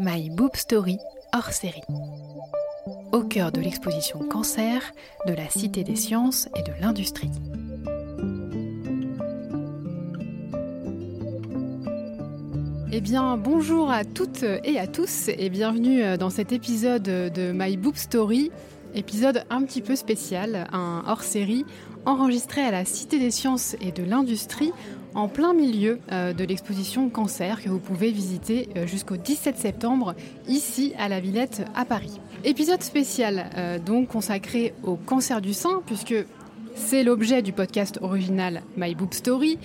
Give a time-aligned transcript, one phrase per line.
[0.00, 0.98] My Boob Story
[1.34, 1.82] hors série.
[3.10, 4.80] Au cœur de l'exposition Cancer
[5.26, 7.32] de la Cité des sciences et de l'industrie.
[12.92, 17.76] Eh bien, bonjour à toutes et à tous et bienvenue dans cet épisode de My
[17.76, 18.52] Boob Story,
[18.94, 21.64] épisode un petit peu spécial, un hors-série
[22.06, 24.72] enregistré à la Cité des sciences et de l'industrie
[25.18, 30.14] en plein milieu euh, de l'exposition Cancer que vous pouvez visiter euh, jusqu'au 17 septembre
[30.46, 32.20] ici à la Villette à Paris.
[32.44, 36.14] Épisode spécial euh, donc consacré au cancer du sein puisque
[36.76, 39.58] c'est l'objet du podcast original My Boob Story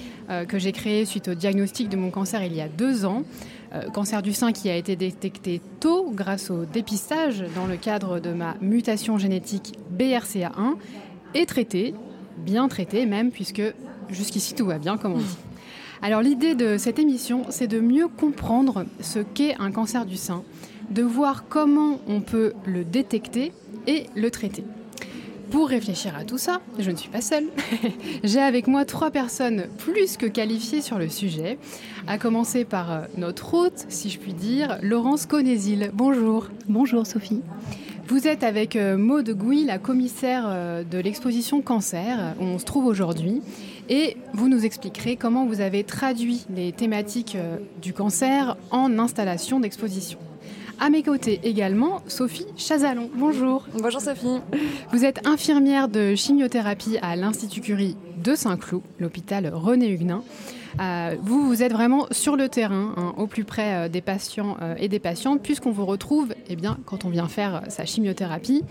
[0.47, 3.21] que j'ai créé suite au diagnostic de mon cancer il y a deux ans.
[3.93, 8.33] cancer du sein qui a été détecté tôt grâce au dépistage dans le cadre de
[8.33, 10.73] ma mutation génétique BRCA1
[11.35, 11.93] et traité,
[12.37, 13.61] bien traité même, puisque
[14.09, 15.37] Jusqu'ici, tout va bien, comme on dit.
[16.03, 20.43] Alors l'idée de cette émission, c'est de mieux comprendre ce qu'est un cancer du sein,
[20.89, 23.53] de voir comment on peut le détecter
[23.87, 24.65] et le traiter.
[25.49, 27.45] Pour réfléchir à tout ça, je ne suis pas seule.
[28.25, 31.57] J'ai avec moi trois personnes plus que qualifiées sur le sujet,
[32.05, 35.89] à commencer par euh, notre hôte, si je puis dire, Laurence Conésil.
[35.93, 36.49] Bonjour.
[36.67, 37.43] Bonjour Sophie.
[38.09, 42.65] Vous êtes avec euh, Maude Gouy, la commissaire euh, de l'exposition Cancer, où on se
[42.65, 43.41] trouve aujourd'hui.
[43.89, 49.59] Et vous nous expliquerez comment vous avez traduit les thématiques euh, du cancer en installation
[49.59, 50.19] d'exposition.
[50.79, 53.09] À mes côtés également, Sophie Chazalon.
[53.15, 53.67] Bonjour.
[53.79, 54.39] Bonjour Sophie.
[54.91, 60.23] Vous êtes infirmière de chimiothérapie à l'Institut Curie de Saint-Cloud, l'hôpital René Huguenin.
[60.79, 64.57] Euh, vous, vous êtes vraiment sur le terrain, hein, au plus près euh, des patients
[64.77, 68.63] et des patientes, puisqu'on vous retrouve eh bien, quand on vient faire sa chimiothérapie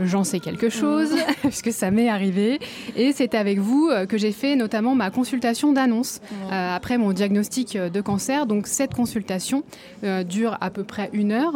[0.00, 1.10] j'en sais quelque chose,
[1.42, 2.60] puisque ça m'est arrivé.
[2.96, 7.12] Et c'est avec vous euh, que j'ai fait notamment ma consultation d'annonce euh, après mon
[7.12, 8.46] diagnostic euh, de cancer.
[8.46, 9.64] Donc cette consultation
[10.28, 11.54] dure à peu près une heure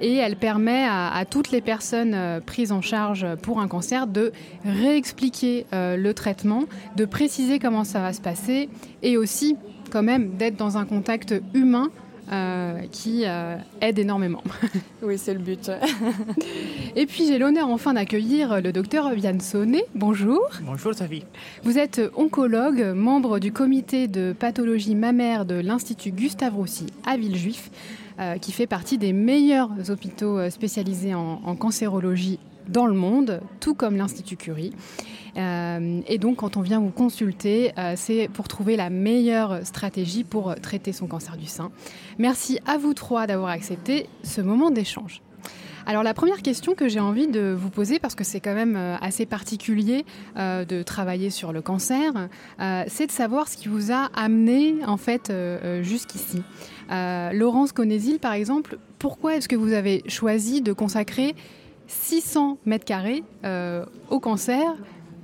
[0.00, 4.32] et elle permet à, toutes les personnes prises en charge pour un cancer de
[4.64, 6.64] réexpliquer le traitement,
[6.96, 8.68] de préciser comment ça va se passer
[9.02, 9.56] et aussi
[9.90, 11.88] quand même d'être dans un contact humain
[12.92, 14.42] qui euh, aide énormément.
[15.02, 15.70] oui, c'est le but.
[16.96, 19.84] Et puis j'ai l'honneur enfin d'accueillir le docteur Yann Sonnet.
[19.94, 20.48] Bonjour.
[20.62, 21.24] Bonjour Sophie.
[21.64, 27.70] Vous êtes oncologue, membre du comité de pathologie mammaire de l'Institut Gustave Roussy à Villejuif,
[28.20, 32.38] euh, qui fait partie des meilleurs hôpitaux spécialisés en, en cancérologie
[32.70, 34.72] dans le monde, tout comme l'Institut Curie.
[35.36, 40.24] Euh, et donc, quand on vient vous consulter, euh, c'est pour trouver la meilleure stratégie
[40.24, 41.70] pour traiter son cancer du sein.
[42.18, 45.22] Merci à vous trois d'avoir accepté ce moment d'échange.
[45.86, 48.76] Alors la première question que j'ai envie de vous poser, parce que c'est quand même
[48.76, 50.04] euh, assez particulier
[50.36, 52.28] de travailler sur le cancer,
[52.86, 55.32] c'est de savoir ce qui vous a amené en fait
[55.82, 56.42] jusqu'ici.
[57.32, 61.34] Laurence Conésil, par exemple, pourquoi est-ce que vous avez choisi de consacrer
[61.90, 63.24] 600 mètres carrés
[64.10, 64.76] au cancer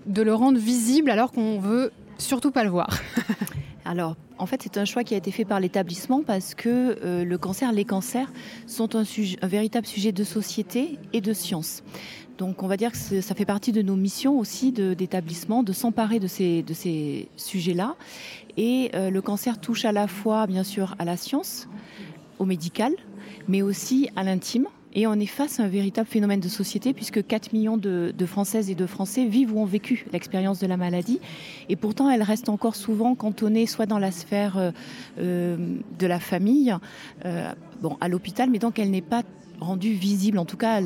[0.06, 2.88] de le rendre visible alors qu'on veut surtout pas le voir
[3.86, 7.24] Alors, en fait, c'est un choix qui a été fait par l'établissement parce que euh,
[7.24, 8.32] le cancer, les cancers
[8.66, 9.04] sont un,
[9.44, 11.84] véritable sujet de société et de science.
[12.36, 16.18] Donc, on va dire que ça fait partie de nos missions aussi d'établissement de, s'emparer
[16.18, 17.94] de ces, de ces sujets-là.
[18.56, 21.68] Et euh, le cancer touche à la fois, bien sûr, à la science,
[22.40, 22.92] au médical,
[23.46, 24.66] mais aussi à l'intime.
[24.98, 28.70] Et on est face à un véritable phénomène de société puisque 4 millions de, Françaises
[28.70, 31.20] et de Français vivent ou ont vécu l'expérience de la maladie.
[31.68, 34.70] Et pourtant, elle reste encore souvent cantonnée soit dans la sphère euh,
[35.20, 35.56] euh,
[35.98, 36.74] de la famille,
[37.26, 37.52] euh,
[37.82, 39.22] bon, à l'hôpital, mais donc elle n'est pas
[39.60, 40.38] rendue visible.
[40.38, 40.80] En tout cas,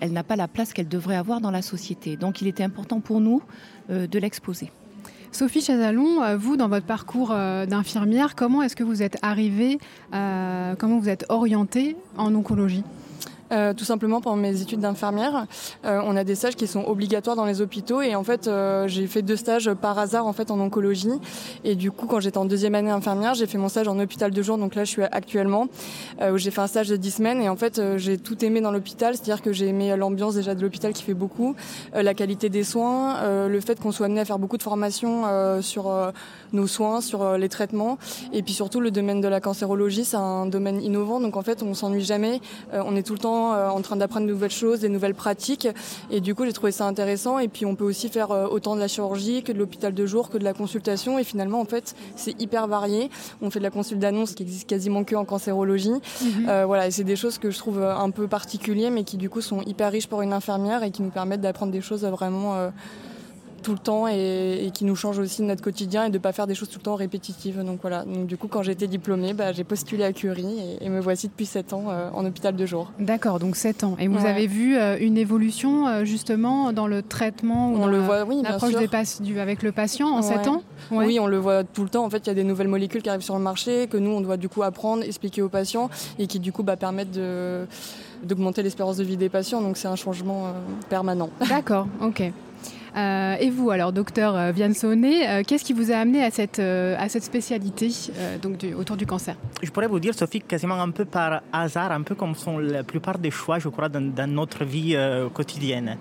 [0.00, 2.16] elle, n'a pas la place qu'elle devrait avoir dans la société.
[2.16, 3.42] Donc il était important pour nous
[3.88, 4.70] de l'exposer.
[5.32, 9.78] Sophie Chazalon, vous, dans votre parcours d'infirmière, comment est-ce que vous êtes arrivée,
[10.10, 12.82] comment vous êtes orientée en oncologie?
[13.52, 15.46] Euh, tout simplement pendant mes études d'infirmière,
[15.84, 18.86] euh, on a des stages qui sont obligatoires dans les hôpitaux et en fait euh,
[18.86, 21.10] j'ai fait deux stages par hasard en fait en oncologie.
[21.64, 24.30] Et du coup quand j'étais en deuxième année infirmière j'ai fait mon stage en hôpital
[24.30, 24.56] de jour.
[24.56, 25.66] Donc là je suis actuellement
[26.20, 27.40] où j'ai fait un stage de dix semaines.
[27.40, 29.14] Et en fait j'ai tout aimé dans l'hôpital.
[29.14, 31.56] C'est-à-dire que j'ai aimé l'ambiance déjà de l'hôpital qui fait beaucoup,
[31.92, 35.24] la qualité des soins, le fait qu'on soit amené à faire beaucoup de formations
[35.60, 35.92] sur
[36.52, 37.98] nos soins, sur les traitements.
[38.32, 41.20] Et puis surtout le domaine de la cancérologie c'est un domaine innovant.
[41.20, 42.40] Donc en fait on s'ennuie jamais,
[42.72, 45.68] on est tout le temps euh, en train d'apprendre de nouvelles choses, des nouvelles pratiques.
[46.10, 47.38] Et du coup, j'ai trouvé ça intéressant.
[47.38, 50.06] Et puis, on peut aussi faire euh, autant de la chirurgie que de l'hôpital de
[50.06, 51.18] jour, que de la consultation.
[51.18, 53.10] Et finalement, en fait, c'est hyper varié.
[53.42, 55.90] On fait de la consulte d'annonce qui existe quasiment que en cancérologie.
[55.90, 56.48] Mhm.
[56.48, 59.30] Euh, voilà, et c'est des choses que je trouve un peu particulières, mais qui du
[59.30, 62.70] coup sont hyper riches pour une infirmière et qui nous permettent d'apprendre des choses vraiment
[63.62, 66.54] tout le temps et, qui nous change aussi notre quotidien et de pas faire des
[66.54, 67.62] choses tout le temps répétitives.
[67.62, 68.04] Donc voilà.
[68.04, 71.46] Donc du coup, quand j'étais diplômée, bah, j'ai postulé à Curie et, me voici depuis
[71.46, 72.90] 7 ans euh, en hôpital de jour.
[72.98, 73.96] D'accord, donc 7 ans.
[73.98, 77.86] Et vous avez vu euh, une évolution euh, justement dans le traitement ou on dans
[77.86, 80.62] le voit, oui, l'approche avec le patient en 7 ans?
[80.90, 82.04] Oui, on le voit tout le temps.
[82.04, 84.10] En fait, il y a des nouvelles molécules qui arrivent sur le marché que nous,
[84.10, 87.66] on doit du coup apprendre, expliquer aux patients et qui du coup bah, permettent de
[88.22, 89.62] d'augmenter l'espérance de vie des patients.
[89.62, 90.52] Donc c'est un changement
[90.90, 91.30] permanent.
[91.48, 92.30] D'accord, ok.
[92.96, 97.22] Euh, et vous, alors, docteur euh, Viansone, euh, qu'est-ce qui vous a amené à cette,
[97.22, 97.90] spécialité
[98.42, 99.36] donc autour du cancer?
[99.62, 102.82] Je pourrais vous dire, Sophie, quasiment un peu par hasard, un peu comme sont la
[102.82, 104.96] plupart des choix, je crois, dans, notre vie
[105.32, 105.96] quotidienne.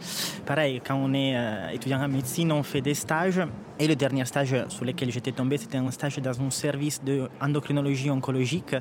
[0.46, 1.36] Pareil, quand on est
[1.74, 3.42] étudiant en médecine, on fait des stages.
[3.80, 8.10] Et le dernier stage sur lequel j'étais tombé, c'était un stage dans un service d'endocrinologie
[8.10, 8.76] oncologique.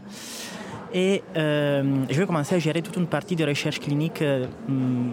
[0.92, 4.22] Et je vais commencer à gérer toute une partie de recherche clinique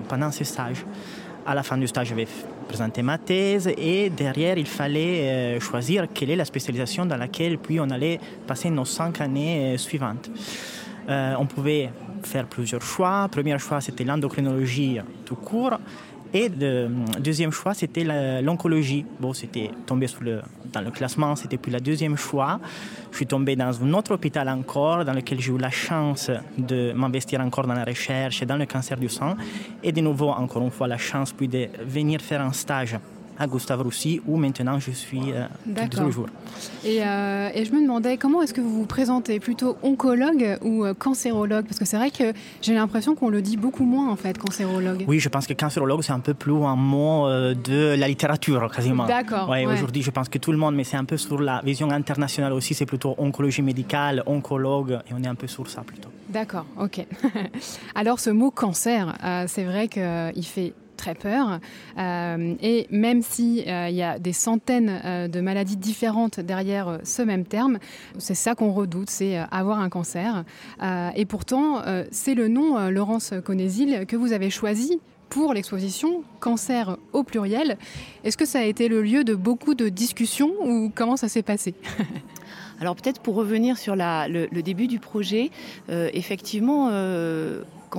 [0.07, 0.85] pendant ce stage.
[1.47, 2.27] À la fin du stage, je vais
[2.67, 7.59] présenter ma thèse et derrière, il fallait euh, choisir quelle est la spécialisation dans laquelle
[7.59, 10.31] puis on allait passer nos cinq années euh, suivantes.
[11.07, 11.91] Euh, on pouvait
[12.23, 13.27] faire plusieurs choix.
[13.31, 15.77] Premier choix, c'était l'endocrinologie tout court.
[16.35, 16.89] Et le
[17.21, 18.03] deuxième choix, c'était
[18.41, 19.05] l'oncologie.
[19.21, 20.05] Bon, c'était tombé
[20.73, 22.59] dans le classement, c'était puis le deuxième choix.
[23.11, 26.91] Je suis tombé dans un autre hôpital encore, dans lequel j'ai eu la chance de
[26.91, 29.37] m'investir encore dans la recherche et dans le cancer du sang.
[29.81, 32.97] Et de nouveau, encore une fois, la chance puis de venir faire un stage
[33.37, 35.45] à Gustave Roussy, où maintenant je suis euh,
[35.89, 36.27] tous les jours.
[36.83, 40.85] Et, euh, et, je me demandais comment est-ce que vous vous présentez Plutôt oncologue ou
[40.85, 41.65] euh, cancérologue?
[41.65, 45.05] Parce que c'est vrai que j'ai l'impression qu'on le dit beaucoup moins en fait, cancérologue.
[45.07, 49.05] Oui, je pense que cancérologue c'est un peu plus un mot de la littérature quasiment.
[49.05, 49.49] D'accord.
[49.49, 51.89] Ouais, Aujourd'hui, je pense que tout le monde, mais c'est un peu sur la vision
[51.91, 56.09] internationale aussi, c'est plutôt oncologie médicale, oncologue, et on est un peu sur ça plutôt.
[56.29, 57.05] D'accord, ok.
[57.95, 59.17] Alors ce mot cancer,
[59.47, 61.59] c'est vrai qu'il fait très peur.
[61.97, 67.21] Euh, et même s'il euh, y a des centaines euh, de maladies différentes derrière ce
[67.21, 67.79] même terme,
[68.17, 70.43] c'est ça qu'on redoute, c'est avoir un cancer.
[71.15, 71.81] et pourtant,
[72.11, 74.99] c'est le nom, Laurence Conésil, que vous avez choisi
[75.29, 77.77] pour l'exposition Cancer au pluriel.
[78.23, 81.43] Est-ce que ça a été le lieu de beaucoup de discussions ou comment ça s'est
[81.43, 81.73] passé?
[82.79, 85.49] Alors peut-être pour revenir sur le, début du projet,
[85.89, 86.89] effectivement,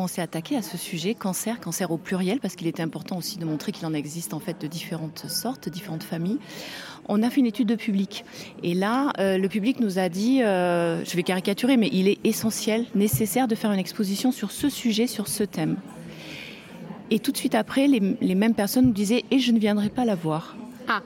[0.03, 3.39] on s'est attaqué à ce sujet, cancer, cancer au pluriel, parce qu'il était important aussi
[3.39, 6.39] de montrer qu'il en existe en fait de différentes sortes, différentes familles,
[7.09, 8.25] on a fait une étude de public.
[8.63, 12.19] Et là, euh, le public nous a dit, euh, je vais caricaturer, mais il est
[12.25, 15.77] essentiel, nécessaire de faire une exposition sur ce sujet, sur ce thème.
[17.11, 19.89] Et tout de suite après, les, les mêmes personnes nous disaient, et je ne viendrai
[19.89, 20.57] pas la voir.
[20.89, 21.03] Ah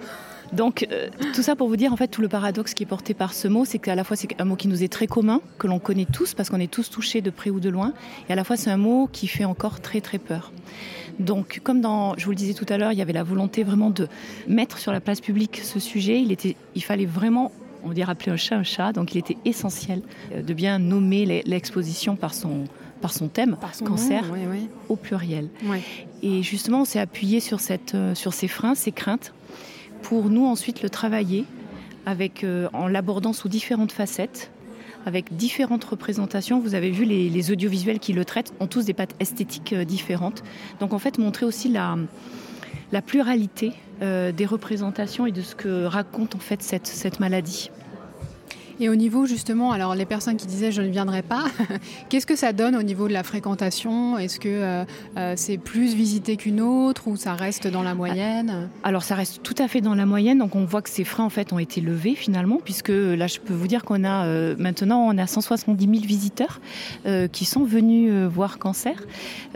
[0.53, 3.15] donc euh, tout ça pour vous dire en fait tout le paradoxe qui est porté
[3.15, 5.41] par ce mot, c'est qu'à la fois c'est un mot qui nous est très commun,
[5.59, 7.93] que l'on connaît tous parce qu'on est tous touchés de près ou de loin,
[8.29, 10.53] et à la fois c'est un mot qui fait encore très très peur.
[11.19, 13.63] Donc comme dans, je vous le disais tout à l'heure, il y avait la volonté
[13.63, 14.09] vraiment de
[14.49, 18.11] mettre sur la place publique ce sujet, il, était, il fallait vraiment on va dire
[18.11, 22.35] appeler un chat un chat, donc il était essentiel euh, de bien nommer l'exposition par
[22.35, 22.65] son,
[23.01, 24.25] par son thème, par son cancer,
[24.89, 25.49] au pluriel.
[26.23, 29.33] Et justement, on s'est appuyé sur, cette, euh, sur ces freins, ces craintes,
[30.03, 31.45] pour nous ensuite le travailler
[32.07, 34.51] avec, euh, en l'abordant sous différentes facettes,
[35.07, 36.61] avec différentes représentations.
[36.61, 40.43] Vous avez vu les, audiovisuels qui le traitent ont tous des pattes esthétiques euh, différentes.
[40.81, 41.97] Donc en fait montrer aussi la,
[43.07, 47.71] pluralité euh, des représentations et de ce que raconte en fait cette maladie.
[48.83, 51.45] Et au niveau justement, alors les personnes qui disaient je ne viendrai pas,
[52.09, 54.17] qu'est-ce que ça donne au niveau de la fréquentation?
[54.17, 54.85] Est-ce que euh,
[55.19, 58.71] euh, c'est plus visité qu'une autre ou ça reste dans la moyenne?
[58.83, 60.39] Alors ça reste tout à fait dans la moyenne.
[60.39, 63.39] Donc on voit que ces freins en fait ont été levés finalement, puisque là je
[63.39, 66.61] peux vous dire qu'on a euh, maintenant on a 170 000 visiteurs
[67.33, 68.95] qui sont venus voir Cancer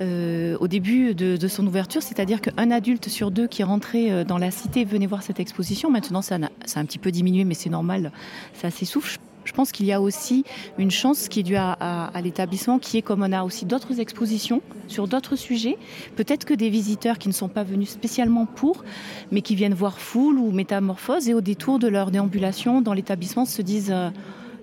[0.00, 4.84] au début de, son ouverture, c'est-à-dire qu'un adulte sur deux qui rentrait dans la cité
[4.84, 5.90] venait voir cette exposition.
[5.90, 8.12] Maintenant ça ça a un petit peu diminué, mais c'est normal,
[8.54, 9.13] ça s'essouffle
[9.44, 10.44] je pense qu'il y a aussi
[10.78, 14.62] une chance qui est due à, l'établissement, qui est comme on a aussi d'autres expositions
[14.88, 15.78] sur d'autres sujets,
[16.16, 18.84] peut-être que des visiteurs qui ne sont pas venus spécialement pour,
[19.30, 23.44] mais qui viennent voir Foule ou Métamorphose et au détour de leur déambulation dans l'établissement
[23.44, 23.92] se disent...
[23.92, 24.10] Euh,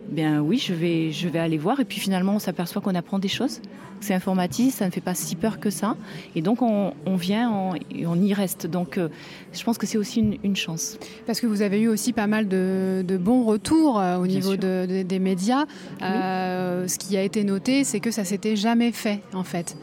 [0.10, 1.80] bien oui, je vais, je vais aller voir.
[1.80, 3.62] Et puis finalement, on s'aperçoit qu'on apprend des choses.
[4.02, 5.96] C'est informatique, ça ne fait pas si peur que ça.
[6.36, 8.66] Et donc, on, vient et on y reste.
[8.66, 9.10] Donc, euh,
[9.54, 10.98] je pense que c'est aussi une, chance.
[11.28, 15.20] Parce que vous avez eu aussi pas mal de, bons retours euh, au niveau des
[15.20, 15.66] médias.
[16.02, 19.78] Euh, ce qui a été noté, c'est que ça s'était jamais fait, en fait.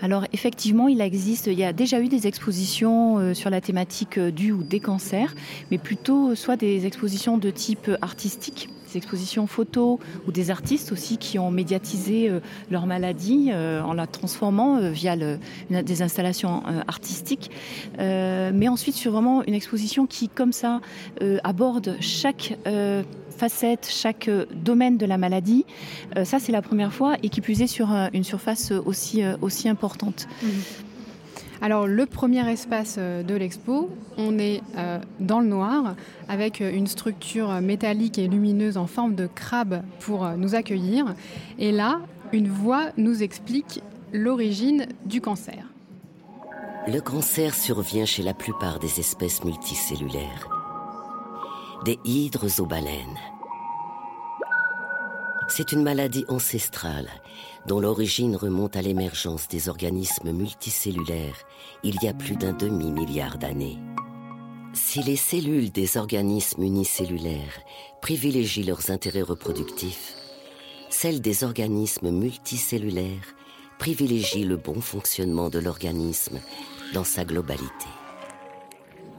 [0.00, 4.50] Alors effectivement, il existe, il y a déjà eu des expositions sur la thématique du
[4.50, 5.36] ou des cancers,
[5.70, 11.38] mais plutôt soit des expositions de type artistique, expositions photos ou des artistes aussi qui
[11.38, 12.30] ont médiatisé
[12.70, 15.38] leur maladie en la transformant via le,
[15.70, 17.50] des installations artistiques.
[17.98, 20.80] mais ensuite sur vraiment une exposition qui, comme ça,
[21.44, 22.56] aborde chaque
[23.36, 25.64] facette, chaque domaine de la maladie.
[26.24, 30.26] ça, c'est la première fois et qui plus est sur une surface aussi, aussi importante.
[30.42, 30.46] Mmh.
[31.62, 33.88] Alors le premier espace euh, de l'expo,
[34.18, 35.94] on est euh, dans le noir
[36.28, 41.14] avec euh, une structure métallique et lumineuse en forme de crabe pour nous accueillir.
[41.60, 42.00] Et là,
[42.32, 43.80] une voix nous explique
[44.12, 45.64] l'origine du cancer.
[46.88, 50.48] Le cancer survient chez la plupart des espèces multicellulaires,
[51.84, 53.18] des hydres aux baleines.
[55.46, 57.08] C'est une maladie ancestrale
[57.66, 61.44] dont l'origine remonte à l'émergence des organismes multicellulaires
[61.84, 63.78] il y a plus d'un demi-milliard d'années.
[64.74, 67.60] Si les cellules des organismes unicellulaires
[68.00, 70.14] privilégient leurs intérêts reproductifs,
[70.88, 73.34] celles des organismes multicellulaires
[73.78, 76.38] privilégient le bon fonctionnement de l'organisme
[76.94, 77.86] dans sa globalité.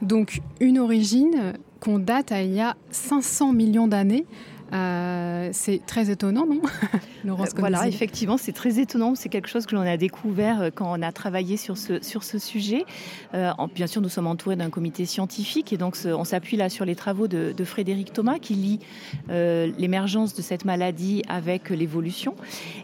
[0.01, 4.25] Donc une origine qu'on date à il y a 500 millions d'années.
[4.73, 6.61] Euh, c'est très étonnant, non
[7.25, 9.13] euh, Voilà, effectivement, c'est très étonnant.
[9.15, 12.23] C'est quelque chose que l'on a découvert euh, quand on a travaillé sur ce, sur
[12.23, 12.85] ce sujet.
[13.75, 16.95] bien sûr, nous sommes entourés d'un comité scientifique et donc on s'appuie là sur les
[16.95, 18.79] travaux de, Frédéric Thomas qui lit
[19.29, 22.35] l'émergence de cette maladie avec l'évolution.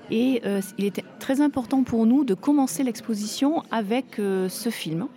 [0.09, 0.41] Et
[0.77, 5.07] il était très important pour nous de commencer l'exposition avec ce film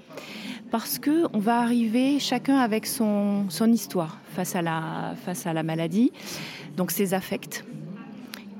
[0.73, 5.53] parce que on va arriver chacun avec son, son histoire face à la, face à
[5.53, 6.11] la maladie
[6.77, 7.65] donc ses affects,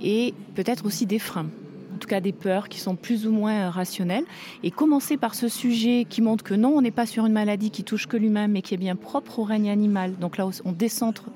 [0.03, 1.49] et peut-être aussi des freins
[1.95, 4.25] en tout cas des peurs qui sont plus ou moins rationnelles,
[4.63, 7.71] et commencer par ce sujet qui montre que non, on n'est pas sur une maladie
[7.71, 10.17] qui touche que l'humain, mais qui est bien propre au règne animal.
[10.19, 11.27] Donc là, on décentre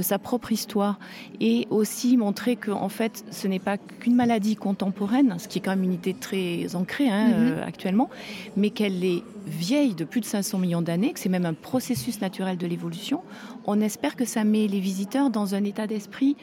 [0.00, 0.98] de sa propre histoire
[1.40, 5.60] et aussi montrer que en fait ce n'est pas qu'une maladie contemporaine, ce qui est
[5.60, 7.34] quand même une idée très ancrée hein, mhm.
[7.36, 8.08] euh, actuellement,
[8.56, 12.22] mais qu'elle est vieille de plus de 500 millions d'années, que c'est même un processus
[12.22, 13.20] naturel de l'évolution.
[13.66, 16.34] On espère que ça met les visiteurs dans un état d'esprit,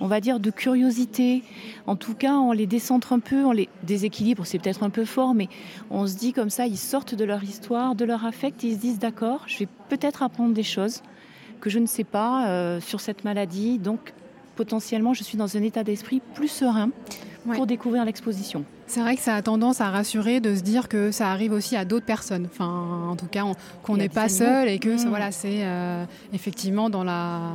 [0.00, 1.42] on va dire, de curiosité.
[1.86, 5.04] En tout cas, on les décentre un peu, on les déséquilibre, c'est peut-être un peu
[5.04, 5.48] fort, mais
[5.90, 8.80] on se dit comme ça, ils sortent de leur histoire, de leur affect, ils se
[8.80, 11.02] disent d'accord, je vais peut-être apprendre des choses
[11.62, 13.78] que je ne sais pas euh, sur cette maladie.
[13.78, 14.12] Donc,
[14.56, 16.90] potentiellement, je suis dans un état d'esprit plus serein
[17.54, 18.64] pour découvrir l'exposition.
[18.86, 21.76] C'est vrai que ça a tendance à rassurer de se dire que ça arrive aussi
[21.76, 22.46] à d'autres personnes.
[22.52, 23.44] Enfin, en tout cas,
[23.82, 25.08] qu'on n'est pas seul et que mmh.
[25.08, 27.52] voilà, c'est euh, effectivement dans la,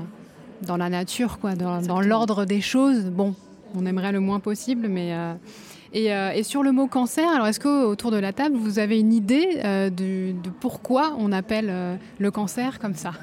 [0.64, 3.06] dans la nature, quoi, dans, l'ordre des choses.
[3.06, 3.36] Bon,
[3.76, 5.14] on aimerait le moins possible, mais.
[5.14, 5.34] Euh,
[5.94, 9.14] et, et, sur le mot cancer, alors est-ce qu'autour de la table, vous avez une
[9.14, 13.12] idée de, de, pourquoi on appelle le cancer comme ça?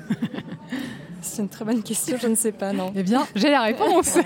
[1.24, 2.92] C'est une très bonne question, je ne sais pas, non.
[2.96, 4.18] Eh bien, j'ai la réponse.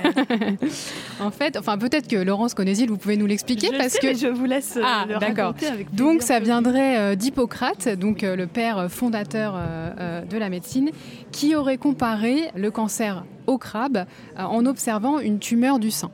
[1.21, 4.45] en fait, enfin peut-être que Laurence Conésil, vous pouvez nous l'expliquer parce que je vous
[4.45, 5.54] laisse euh, ah, d'accord.
[5.92, 9.59] Donc ça viendrait euh, d'Hippocrate, donc euh, le père fondateur
[10.28, 10.90] de la médecine,
[11.33, 14.04] qui aurait comparé le cancer au crabe
[14.37, 16.11] en observant une tumeur du sein.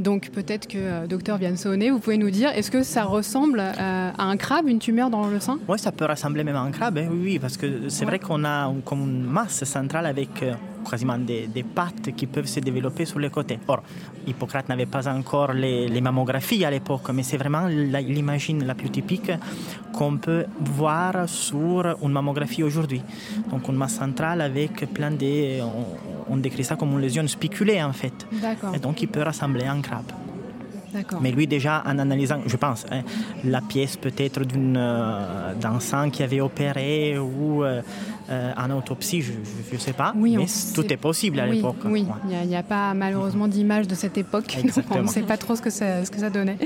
[0.00, 4.10] Donc peut-être que euh, docteur Viansone, vous pouvez nous dire, est-ce que ça ressemble euh,
[4.16, 5.58] à un crabe, une tumeur dans le sein?
[5.68, 8.44] Oui, ça peut ressembler même à un crabe, hein, oui, parce que c'est vrai qu'on
[8.44, 10.54] a comme une masse centrale avec euh,
[10.88, 13.58] quasiment des, pattes qui peuvent se développer sur les côtés.
[13.68, 13.82] Or,
[14.26, 19.30] Hippocrate n'avait pas encore les, mammographies à l'époque, mais c'est vraiment l'imagine la plus typique
[19.92, 23.02] qu'on peut voir sur une mammographie aujourd'hui.
[23.50, 25.60] Donc une masse centrale avec plein de...
[26.28, 28.26] On, décrit ça comme une lésion spiculée en fait.
[28.74, 30.12] Et donc il peut ressembler à un crabe.
[31.20, 33.02] Mais lui déjà en analysant, je pense, hein,
[33.44, 37.82] la pièce peut-être euh, d'un sang qui avait opéré ou euh,
[38.30, 39.32] euh, en autopsie, je
[39.72, 40.12] ne sais pas.
[40.16, 41.78] Oui, mais tout est possible à l'époque.
[41.84, 45.36] Oui, il n'y a, pas malheureusement d'image de cette époque, donc on ne sait pas
[45.36, 46.56] trop ce que ça, ce que ça donnait.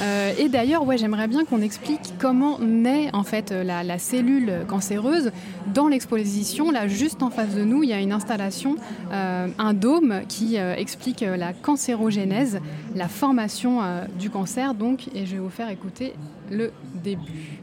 [0.00, 5.32] Euh, et d'ailleurs, ouais, j'aimerais bien qu'on explique comment naît en fait la, cellule cancéreuse.
[5.74, 8.76] Dans l'exposition, là, juste en face de nous, il y a une installation,
[9.12, 12.60] euh, un dôme qui explique la cancérogénèse,
[12.94, 13.80] la formation
[14.18, 16.12] du cancer, donc, et je vais vous faire écouter
[16.50, 16.70] le
[17.02, 17.58] début.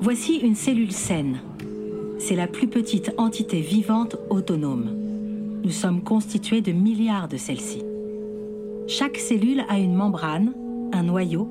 [0.00, 1.38] Voici une cellule saine
[2.22, 4.90] c'est la plus petite entité vivante autonome.
[5.64, 7.82] Nous sommes constitués de milliards de celles-ci.
[8.86, 10.52] Chaque cellule a une membrane,
[10.92, 11.48] un noyau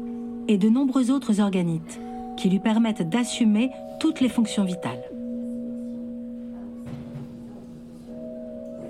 [0.48, 2.00] et de nombreux autres organites
[2.38, 5.04] qui lui permettent d'assumer toutes les fonctions vitales.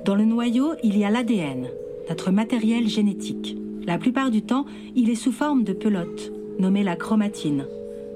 [0.05, 1.67] Dans le noyau, il y a l'ADN,
[2.09, 3.57] notre matériel génétique.
[3.87, 7.65] La plupart du temps, il est sous forme de pelote, nommée la chromatine.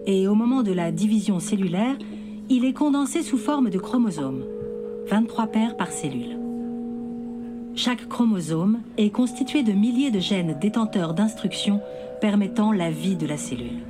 [0.05, 1.97] Et au moment de la division cellulaire,
[2.49, 4.43] il est condensé sous forme de chromosomes,
[5.07, 6.37] 23 paires par cellule.
[7.75, 11.81] Chaque chromosome est constitué de milliers de gènes détenteurs d'instructions
[12.21, 13.81] permettant la vie de la cellule.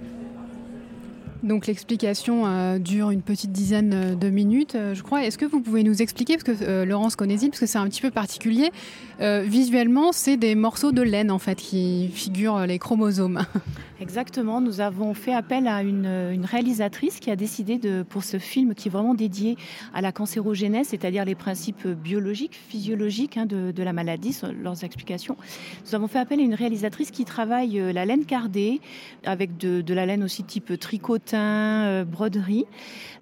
[1.45, 5.23] Donc l'explication euh, dure une petite dizaine euh, de minutes, euh, je crois.
[5.23, 8.01] Est-ce que vous pouvez nous expliquer, parce que Laurence connaît-il, parce que c'est un petit
[8.01, 8.71] peu particulier,
[9.19, 13.45] visuellement, c'est des morceaux de laine en fait qui figurent les chromosomes?
[14.01, 18.75] Exactement, nous avons fait appel à une, réalisatrice qui a décidé de, pour ce film
[18.75, 19.55] qui est vraiment dédié
[19.93, 25.37] à la cancérogénèse, c'est-à-dire les principes biologiques, physiologiques hein, de, la maladie, leurs explications.
[25.85, 28.81] Nous avons fait appel à une réalisatrice qui travaille la laine cardée,
[29.23, 32.65] avec de, la laine aussi type tricotin euh, broderie.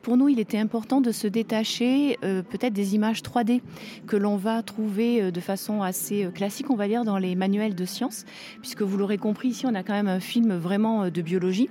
[0.02, 3.62] Pour nous, il était important de se détacher euh, peut-être des images 3D
[4.08, 7.76] que l'on va trouver euh, de façon assez classique, on va dire, dans les manuels
[7.76, 8.26] de sciences,
[8.62, 11.70] puisque vous l'aurez compris, ici, on a quand même un film vraiment de biologie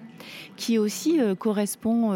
[0.57, 2.13] qui aussi correspond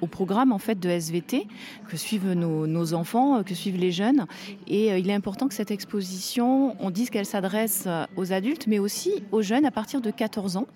[0.00, 1.46] au programme en fait de SVT
[1.88, 4.26] que suivent nos, nos enfants, que suivent les jeunes.
[4.66, 9.22] Et il est important que cette exposition, on dise qu'elle s'adresse aux adultes, mais aussi
[9.30, 10.66] aux jeunes à partir de 14 ans.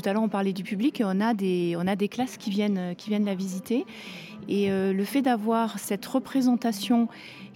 [0.00, 3.08] Tout à l'heure, on parlait du public et on a des, classes qui viennent, qui
[3.08, 3.84] viennent la visiter.
[4.48, 7.08] Et euh, le fait d'avoir cette représentation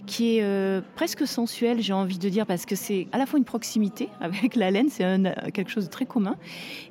[0.07, 3.39] qui est euh, presque sensuelle, j'ai envie de dire, parce que c'est à la fois
[3.39, 5.05] une proximité avec la laine, c'est
[5.53, 6.35] quelque chose de très commun,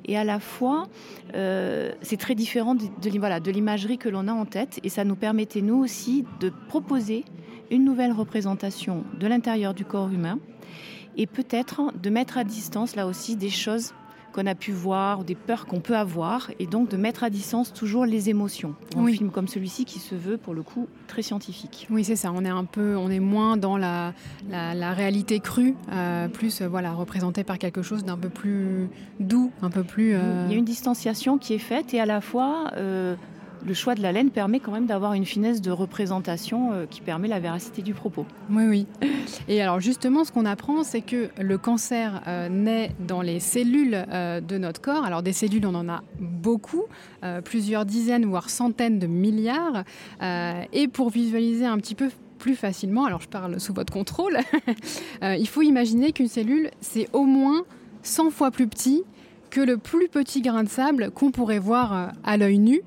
[0.05, 0.87] et à la fois
[1.35, 5.61] euh, c'est très différent de l'imagerie que l'on a en tête, et ça nous permettait
[5.61, 7.25] nous aussi de proposer
[7.69, 10.39] une nouvelle représentation de l'intérieur du corps humain,
[11.15, 13.93] et peut-être de mettre à distance là aussi des choses
[14.33, 17.71] qu'on a pu voir, des peurs qu'on peut avoir, et donc de mettre à distance
[17.71, 18.75] toujours les émotions.
[18.97, 21.87] Un film comme celui-ci qui se veut pour le coup très scientifique.
[21.89, 22.31] Oui, c'est ça.
[22.33, 24.13] On est un peu, on est moins dans la,
[24.49, 29.51] la, réalité crue, euh, plus euh, voilà représenté par quelque chose d'un peu plus doux,
[29.61, 30.13] un peu plus.
[30.15, 32.71] Euh, Il y a une distanciation qui est faite et à la fois
[33.65, 37.01] le choix de la laine permet quand même d'avoir une finesse de représentation euh, qui
[37.01, 38.25] permet la véracité du propos.
[38.49, 38.87] Oui, oui.
[39.47, 44.05] Et alors justement, ce qu'on apprend, c'est que le cancer euh, naît dans les cellules
[44.11, 45.05] euh, de notre corps.
[45.05, 46.83] Alors des cellules, on en a beaucoup,
[47.45, 49.83] plusieurs dizaines, voire centaines de milliards.
[50.21, 54.37] et pour visualiser un petit peu plus facilement, alors je parle sous votre contrôle,
[55.21, 57.63] il faut imaginer qu'une cellule, c'est au moins
[58.01, 59.03] 100 fois plus petit
[59.53, 62.81] que le plus petit grain de sable qu'on pourrait voir euh, à l'œil nu.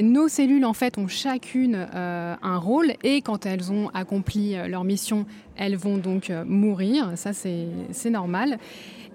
[0.00, 4.68] Nos cellules, en fait, ont chacune euh, un rôle et quand elles ont accompli euh,
[4.68, 7.10] leur mission, elles vont donc mourir.
[7.16, 8.58] Ça, c'est normal.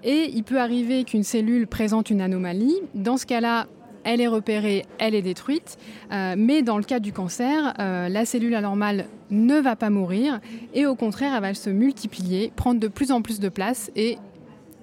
[0.04, 2.76] Et il peut arriver qu'une cellule présente une anomalie.
[2.94, 3.68] Dans ce cas-là,
[4.04, 5.78] elle est repérée, elle est détruite.
[6.10, 10.40] mais dans le cas du cancer, la cellule anormale ne va pas mourir
[10.72, 14.16] et au contraire, elle va se multiplier, prendre de plus en plus de place et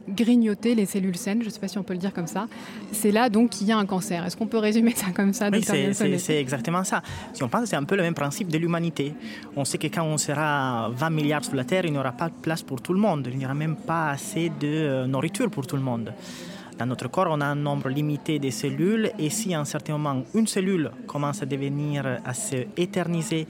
[0.07, 2.47] grignoter les cellules saines, je ne sais pas si on peut le dire comme ça.
[2.91, 4.25] C'est là donc qu'il y a un cancer.
[4.25, 7.01] Est-ce qu'on peut résumer ça comme ça Oui, c'est exactement ça.
[7.33, 9.13] Si on pense, c'est un peu le même principe de l'humanité.
[9.55, 12.29] On sait que quand on sera 20 milliards sur la Terre, il n'y aura pas
[12.29, 13.27] de place pour tout le monde.
[13.31, 16.13] Il n'y aura même pas assez de euh, nourriture pour tout le monde.
[16.77, 19.93] Dans notre corps, on a un nombre limité de cellules et si à un certain
[19.93, 23.47] moment une cellule commence à devenir, à se éterniser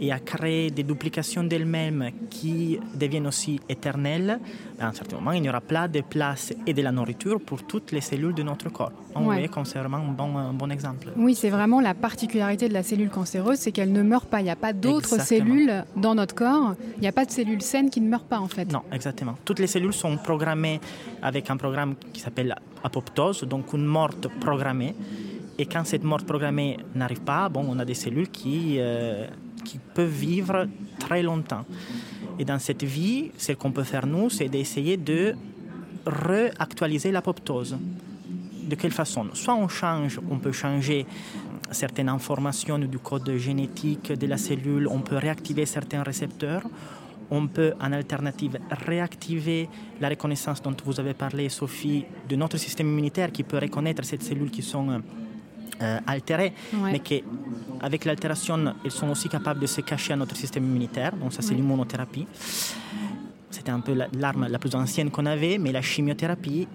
[0.00, 4.38] et à créer des duplications d'elles-mêmes qui deviennent aussi éternelles,
[4.80, 7.62] à un certain moment, il n'y aura pas de place et de la nourriture pour
[7.64, 8.92] toutes les cellules de notre corps.
[9.14, 9.46] On ouais.
[9.46, 11.08] voit c'est vraiment un bon, un bon exemple.
[11.16, 14.40] Oui, c'est vraiment la particularité de la cellule cancéreuse, c'est qu'elle ne meurt pas.
[14.40, 16.74] Il n'y a pas d'autres cellules dans notre corps.
[16.96, 18.72] Il n'y a pas de cellules saines qui ne meurent pas, en fait.
[18.72, 19.34] Non, exactement.
[19.44, 20.80] Toutes les cellules sont programmées
[21.22, 24.94] avec un programme qui s'appelle apoptose, donc une morte programmée.
[25.58, 28.76] Et quand cette mort programmée n'arrive pas, bon, on a des cellules qui...
[28.78, 29.26] Euh,
[29.64, 30.66] qui peuvent vivre
[30.98, 31.64] très longtemps.
[32.38, 35.34] Et dans cette vie, ce qu'on peut faire nous, c'est d'essayer de
[36.06, 37.76] réactualiser l'apoptose.
[38.68, 39.26] De quelle façon?
[39.34, 41.06] Soit on change, on peut changer
[41.70, 46.62] certaines informations du code génétique de la cellule, on peut réactiver certains récepteurs,
[47.30, 49.68] on peut en alternative réactiver
[50.00, 54.18] la reconnaissance dont vous avez parlé, Sophie, de notre système immunitaire qui peut reconnaître ces
[54.18, 55.00] cellules qui sont
[55.80, 57.24] euh, altérées, mais qui,
[57.80, 61.16] avec l'altération, ils sont aussi capables de se cacher à notre système immunitaire.
[61.16, 62.26] Donc ça, c'est l'immunothérapie.
[63.50, 66.68] C'était un peu l'arme la plus ancienne qu'on avait, mais la chimiothérapie,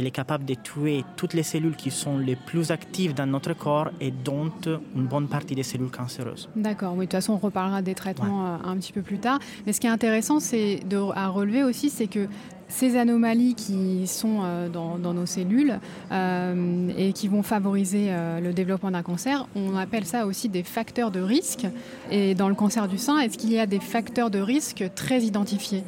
[0.00, 3.52] elle est capable de tuer toutes les cellules qui sont les plus actives dans notre
[3.52, 4.50] corps et dont
[4.96, 6.48] une bonne partie des cellules cancéreuses.
[6.56, 9.38] D'accord, oui, de toute façon, on reparlera des traitements euh, un petit peu plus tard.
[9.66, 10.80] Mais ce qui est intéressant c'est
[11.14, 12.28] à relever aussi, c'est que
[12.70, 15.78] ces anomalies qui sont euh, dans, nos cellules
[16.12, 20.62] euh, et qui vont favoriser euh, le développement d'un cancer, on appelle ça aussi des
[20.62, 21.66] facteurs de risque.
[22.10, 25.22] Et dans le cancer du sein, est-ce qu'il y a des facteurs de risque très
[25.22, 25.82] identifiés?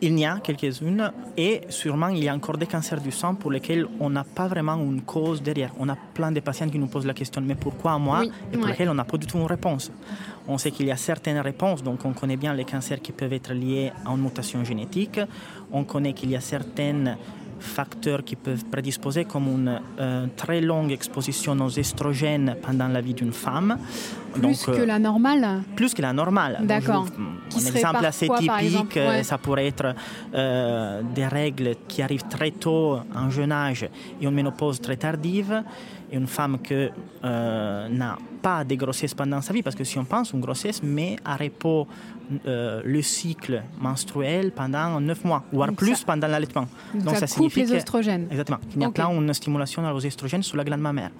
[0.00, 3.50] Il y a quelques-unes et sûrement il y a encore des cancers du sang pour
[3.50, 5.72] lesquels on n'a pas vraiment une cause derrière.
[5.78, 8.66] On a plein de patients qui nous posent la question mais pourquoi moi et pour
[8.66, 9.90] lesquels on n'a pas du tout une réponse?
[10.46, 13.32] On sait qu'il y a certaines réponses, donc on connaît bien les cancers qui peuvent
[13.32, 15.20] être liés à une mutation génétique.
[15.70, 17.18] On connaît qu'il y a certaines
[17.58, 23.14] facteurs qui peuvent prédisposer comme une euh, très longue exposition aux estrogènes pendant la vie
[23.14, 23.78] d'une femme.
[24.34, 26.58] Plus que la normale Plus que la normale.
[26.62, 27.06] D'accord.
[27.54, 29.94] Un exemple assez typique, euh, ça pourrait être
[30.34, 33.84] euh, des règles qui arrivent très tôt, en jeune âge,
[34.20, 35.62] et une ménopause très tardive
[36.12, 36.88] une femme qui
[37.24, 40.82] euh, n'a pas de grossesse pendant sa vie, parce que si on pense une grossesse,
[40.82, 41.86] met à repos
[42.46, 46.68] euh, le cycle menstruel pendant 9 mois, voire plus pendant l'allaitement.
[46.94, 48.26] Donc, ça, signifie les oestrogènes.
[48.30, 48.58] Exactement.
[48.74, 51.10] Il y a plein une stimulation aux oestrogènes sur la glande mammaire.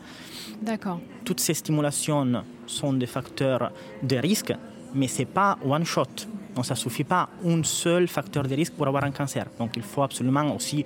[0.60, 1.00] D'accord.
[1.24, 4.52] Toutes ces stimulations sont des facteurs de risque,
[4.94, 6.06] mais ce n'est pas one shot.
[6.54, 9.46] Donc ça ne suffit pas un seul facteur de risque pour avoir un cancer.
[9.58, 10.84] Donc il faut absolument aussi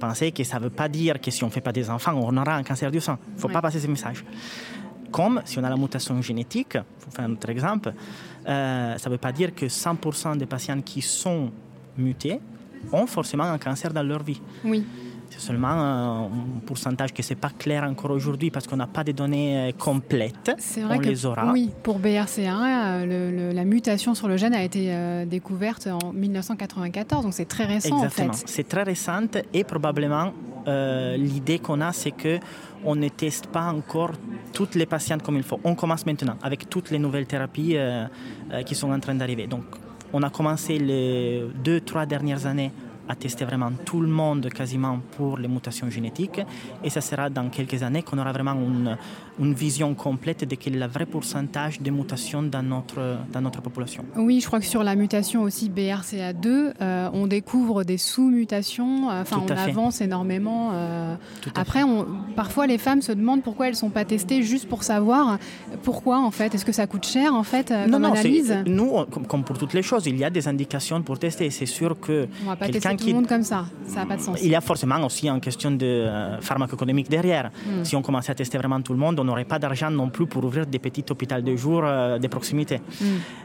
[0.00, 2.14] penser que ça ne veut pas dire que si on ne fait pas des enfants,
[2.14, 3.16] on aura un cancer du sang.
[3.28, 4.24] Il ne faut pas passer ce message.
[5.12, 7.92] Comme si on a la mutation génétique, pour faire un autre exemple,
[8.48, 11.50] euh, ça ne veut pas dire que 100% des patients qui sont
[11.96, 12.40] mutés
[12.92, 14.40] ont forcément un cancer dans leur vie.
[14.64, 14.84] Oui.
[15.32, 16.28] C'est seulement un
[16.66, 20.52] pourcentage que c'est pas clair encore aujourd'hui parce qu'on n'a pas de données euh, complètes.
[20.58, 21.50] C'est vrai on que les aura.
[21.52, 27.24] oui, pour BRCA1, euh, la mutation sur le gène a été euh, découverte en 1994,
[27.24, 28.28] donc c'est très récent Exactement.
[28.28, 28.44] en fait.
[28.46, 29.22] C'est très récent
[29.54, 30.32] et probablement
[30.66, 32.38] l'idée qu'on a, c'est que
[32.84, 34.12] on ne teste pas encore
[34.52, 35.60] toutes les patientes comme il faut.
[35.64, 37.76] On commence maintenant avec toutes les nouvelles thérapies
[38.66, 39.46] qui sont en train d'arriver.
[39.46, 39.64] Donc,
[40.12, 42.70] on a commencé les deux, trois dernières années
[43.12, 46.40] à tester vraiment tout le monde quasiment pour les mutations génétiques.
[46.82, 48.96] Et ça sera dans quelques années qu'on aura vraiment une,
[49.38, 53.60] une, vision complète de quel est le vrai pourcentage de mutations dans notre, dans notre
[53.60, 54.02] population.
[54.16, 56.46] Oui, je crois que sur la mutation aussi BRCA2,
[56.80, 59.70] euh, on découvre des sous-mutations, euh, enfin on fait.
[59.70, 60.70] avance énormément.
[60.72, 61.14] Euh,
[61.54, 64.84] après, on, parfois les femmes se demandent pourquoi elles ne sont pas testées juste pour
[64.84, 65.38] savoir
[65.82, 66.54] pourquoi en fait.
[66.54, 68.56] Est-ce que ça coûte cher en fait non, comme non, analyse?
[68.66, 68.90] Nous,
[69.28, 71.50] comme pour toutes les choses, il y a des indications pour tester.
[71.50, 72.26] C'est sûr que
[72.58, 74.38] quelqu'un tout le monde comme ça, ça n'a pas de sens.
[74.42, 77.50] Il y a forcément aussi une question de euh, pharmacoéconomique derrière.
[77.50, 77.84] Mm.
[77.84, 80.26] Si on commençait à tester vraiment tout le monde, on n'aurait pas d'argent non plus
[80.26, 82.78] pour ouvrir des petits hôpitaux de jour euh, de proximité.
[82.78, 83.04] Mm.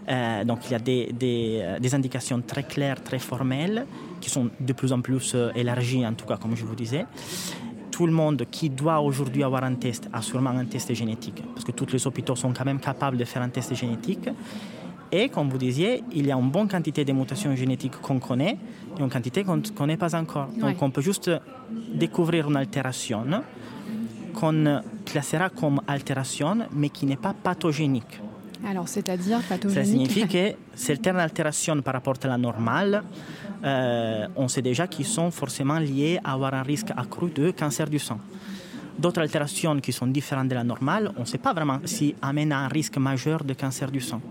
[0.10, 3.86] Euh, donc il y a des, des, des, indications très claires, très formelles,
[4.22, 7.06] qui sont de plus en plus élargies, en tout cas, comme je vous disais
[7.98, 11.66] tout le monde qui doit aujourd'hui avoir un test a sûrement un test génétique, parce
[11.66, 14.30] que tous les hôpitaux sont quand même capables de faire un test génétique.
[15.12, 18.58] Et comme vous disiez, il y a une bonne quantité de mutations génétiques qu'on connaît
[18.98, 20.50] et une quantité qu'on ne connaît pas encore.
[20.56, 20.74] Ouais.
[20.74, 21.32] Donc on peut juste
[21.94, 23.26] découvrir une altération
[24.34, 28.20] qu'on classera comme altération, mais qui n'est pas pathogénique.
[28.66, 33.04] Alors, c'est-à-dire pathogénique Ça signifie que certaines altérations par rapport à la normale,
[33.64, 37.90] euh, on sait déjà qu'ils sont forcément liées à avoir un risque accru de cancer
[37.90, 38.20] du sang
[38.98, 42.52] d'autres altérations qui sont différentes de la normale, on ne sait pas vraiment si amènent
[42.52, 44.22] à un risque majeur de cancer du sang.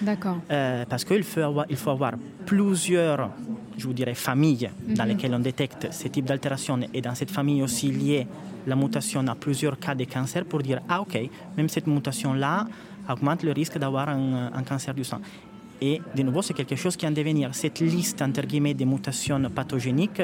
[0.00, 0.38] D'accord.
[0.50, 2.12] Euh, parce qu'il faut avoir, il faut avoir
[2.46, 3.30] plusieurs,
[3.76, 4.96] je vous dirais, familles mm -hmm.
[4.96, 8.26] dans lesquelles on détecte ce type d'altération et dans cette famille aussi liée
[8.66, 11.14] la mutation à plusieurs cas de cancer pour dire, ah ok,
[11.56, 12.66] même cette mutation-là
[13.08, 15.20] augmente le risque d'avoir un, un cancer du sang.
[15.80, 17.54] Et de nouveau, c'est quelque chose qui est en devenir.
[17.54, 20.22] Cette liste, entre guillemets, de mutations pathogéniques,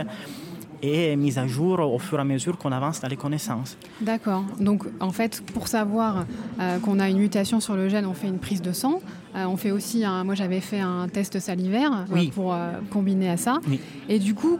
[0.83, 3.77] est mise à jour au fur et à mesure qu'on avance dans les connaissances.
[4.01, 4.45] D'accord.
[4.59, 6.25] Donc, en fait, pour savoir
[6.61, 9.01] euh, qu'on a une mutation sur le gène, on fait une prise de sang.
[9.37, 12.29] Euh, on fait aussi, un, moi j'avais fait un test salivaire oui.
[12.29, 12.57] euh, pour
[12.91, 13.59] combiner à ça.
[13.69, 13.81] Oui.
[14.09, 14.59] Et du coup,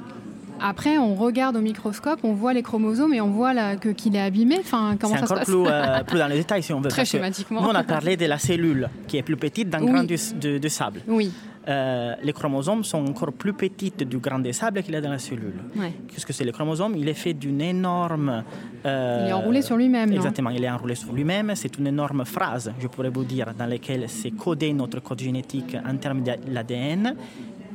[0.61, 4.15] après, on regarde au microscope, on voit les chromosomes et on voit là, que, qu'il
[4.15, 4.59] est abîmé.
[4.61, 6.91] Enfin, comment ça encore se passe plus, plus, dans les détails si on veut.
[6.91, 7.63] Très schématiquement.
[7.63, 9.91] Nous, on a parlé de la cellule qui est plus petite d'un Oui.
[9.91, 11.01] grain de, de, de sable.
[11.09, 11.33] Oui.
[11.69, 15.11] Euh, les chromosomes sont encore plus petites du grain de sable qu'il y a dans
[15.11, 15.55] la cellule.
[15.77, 15.93] Ouais.
[16.09, 18.43] Qu'est-ce que c'est le chromosome Il est fait d'une énorme...
[18.87, 20.11] Euh, il est enroulé sur lui-même.
[20.13, 21.53] Exactement, il est enroulé sur lui-même.
[21.55, 25.77] C'est une énorme phrase, je pourrais vous dire, dans laquelle c'est codé notre code génétique
[25.87, 27.15] en termes de l'ADN.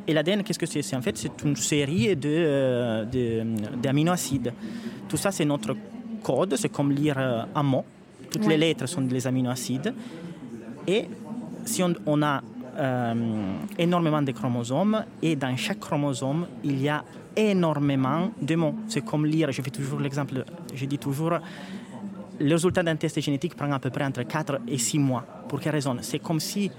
[0.08, 0.82] Et l'ADN, qu'est-ce que c'est?
[0.82, 3.43] C'est en fait c'est une série de, de,
[3.82, 4.52] d'aminoacides.
[5.08, 5.76] Tout ça, c'est notre
[6.24, 6.56] code.
[6.58, 7.17] C'est comme lire
[7.54, 7.84] un mot.
[8.32, 8.58] Toutes Ouais.
[8.58, 9.93] les lettres sont des aminoacides.
[10.88, 11.06] Et
[11.65, 12.41] si on, on a euh,
[13.77, 17.03] énormément de chromosomes et dans chaque chromosome, il y a
[17.35, 18.75] énormément de mots.
[18.88, 21.39] C'est comme lire, je fais toujours l'exemple, je dis toujours,
[22.39, 25.25] le résultat d'un test génétique prend à peu près entre 4 et 6 mois.
[25.47, 25.95] Pour quelle raison?
[26.01, 26.69] C'est comme si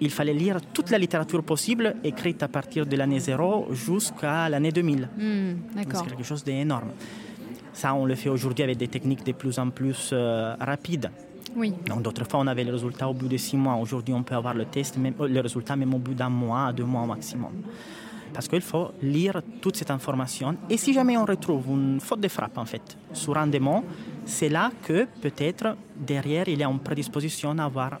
[0.00, 4.72] il fallait lire toute la littérature possible écrite à partir de l'année 0 jusqu'à l'année
[4.72, 5.08] 2000.
[5.16, 6.02] Hmm, D'accord.
[6.04, 6.90] C'est quelque chose d'énorme.
[7.72, 11.10] Ça, on le fait aujourd'hui avec des techniques de plus en plus euh, rapides.
[11.86, 13.74] Donc, d'autres fois, on avait le résultat au bout de six mois.
[13.74, 16.84] Aujourd'hui, on peut avoir le test, même, le résultat même au bout d'un mois, deux
[16.84, 17.52] mois au maximum.
[18.32, 20.56] parce qu'il faut lire toute cette information.
[20.68, 23.82] Et si jamais on retrouve une faute de frappe, en fait, sur un démon,
[24.24, 27.98] c'est là que peut-être derrière il y a une prédisposition à avoir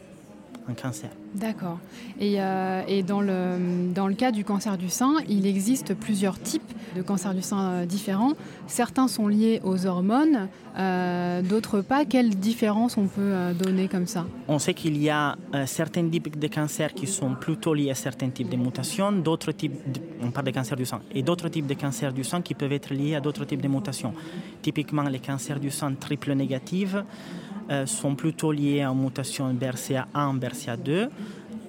[0.70, 1.10] un cancer.
[1.34, 1.78] D'accord.
[2.20, 6.38] Et, euh, et dans, le, dans le cas du cancer du sein, il existe plusieurs
[6.40, 8.32] types de cancer du sein euh, différents.
[8.66, 12.04] Certains sont liés aux hormones, euh, d'autres pas.
[12.04, 14.26] Quelle différence on peut donner comme ça?
[14.48, 17.94] On sait qu'il y a euh, certains types de cancers qui sont plutôt liés à
[17.94, 21.48] certains types de mutations, d'autres types, de- on parle de cancer du sang, et d'autres
[21.48, 24.14] types de cancers du sang qui peuvent être liés à d'autres types de mutations.
[24.62, 26.96] Typiquement, les cancers du sang triple négatifs
[27.70, 31.08] euh, sont plutôt liés à une mutation BRCA1, BRCA2.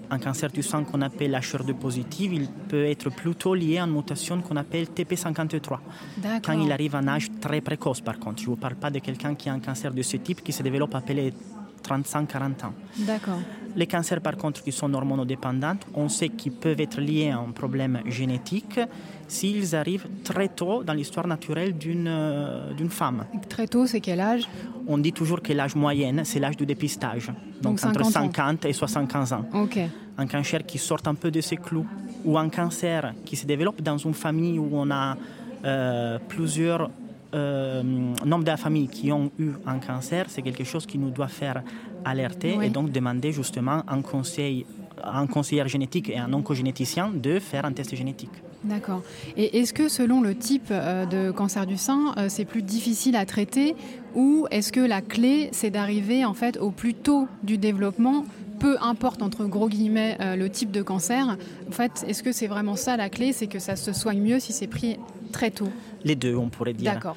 [0.10, 3.94] Un cancer du sang qu'on appelle HR2 positif, il peut être plutôt lié à une
[3.94, 5.80] mutation qu'on appelle TP53
[6.18, 6.40] D'accord.
[6.44, 8.40] quand il arrive à un âge très précoce par contre.
[8.40, 10.52] Je ne vous parle pas de quelqu'un qui a un cancer de ce type qui
[10.52, 11.34] se développe les
[11.82, 12.74] 35-40 ans.
[13.00, 13.40] D'accord.
[13.76, 17.52] Les cancers par contre qui sont hormonodépendants, on sait qu'ils peuvent être liés à un
[17.52, 18.80] problème génétique
[19.28, 23.26] s'ils arrivent très tôt dans l'histoire naturelle d'une euh, d'une femme.
[23.48, 24.44] Très tôt, c'est quel âge?
[24.88, 27.28] On dit toujours que l'âge moyen, c'est l'âge du dépistage,
[27.62, 28.32] donc, Donc entre 50 ans.
[28.34, 29.46] 50 et 75 ans.
[29.54, 29.80] Ok.
[30.18, 31.86] un cancer qui sort un peu de ses clous
[32.26, 35.16] ou un cancer qui se développe dans une famille où on a
[35.64, 36.90] euh, plusieurs
[37.34, 37.84] euh,
[38.26, 41.64] nombres de familles qui ont eu un cancer, c'est quelque chose qui nous doit faire
[42.06, 42.68] alerter Oui.
[42.68, 44.66] et donc demander justement un conseil
[45.04, 48.32] un conseiller génétique et un oncogénéticien de faire un test génétique.
[48.64, 49.02] D'accord.
[49.38, 53.16] Et est-ce que selon le type euh, de cancer du sein, euh, c'est plus difficile
[53.16, 53.76] à traiter
[54.14, 58.26] ou est-ce que la clé, c'est d'arriver en fait au plus tôt du développement
[58.60, 61.36] peu importe entre gros guillemets euh, le type de cancer,
[61.68, 64.40] en fait, est-ce que c'est vraiment ça la clé, c'est que ça se soigne mieux
[64.40, 64.98] si c'est pris
[65.32, 65.70] très tôt
[66.04, 66.94] Les deux, on pourrait dire.
[66.94, 67.16] D'accord.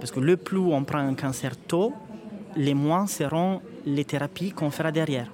[0.00, 1.92] Parce que le plus on prend un cancer tôt,
[2.56, 5.30] les moins seront les thérapies qu'on fera derrière.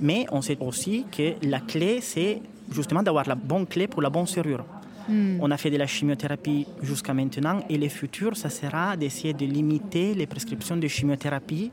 [0.00, 2.40] Mais on sait aussi que la clé, c'est
[2.70, 4.64] justement d'avoir la bonne clé pour la bonne serrure.
[5.08, 5.38] Hmm.
[5.40, 9.46] On a fait de la chimiothérapie jusqu'à maintenant et le futur, ça sera d'essayer de
[9.46, 11.70] limiter les prescriptions de chimiothérapie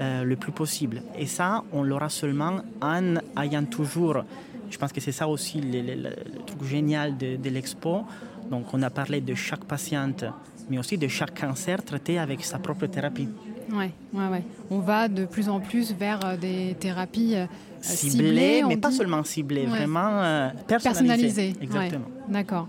[0.00, 1.02] euh, le plus possible.
[1.16, 4.24] Et ça, on l'aura seulement en ayant toujours,
[4.74, 6.10] je pense que c'est ça aussi le,
[6.44, 8.02] truc génial de, de l'expo.
[8.50, 10.24] Donc on a parlé de chaque patiente,
[10.68, 13.28] mais aussi de chaque cancer traité avec sa propre thérapie.
[13.72, 14.42] Ouais, ouais, ouais.
[14.70, 17.36] On va de plus en plus vers euh, des thérapies
[18.64, 19.22] on mais pas seulement
[19.62, 19.66] Ouais.
[19.66, 21.06] vraiment euh, personnalisée.
[21.06, 21.54] personnalisé.
[21.62, 22.04] Exactement.
[22.06, 22.32] ouais.
[22.32, 22.66] D'accord.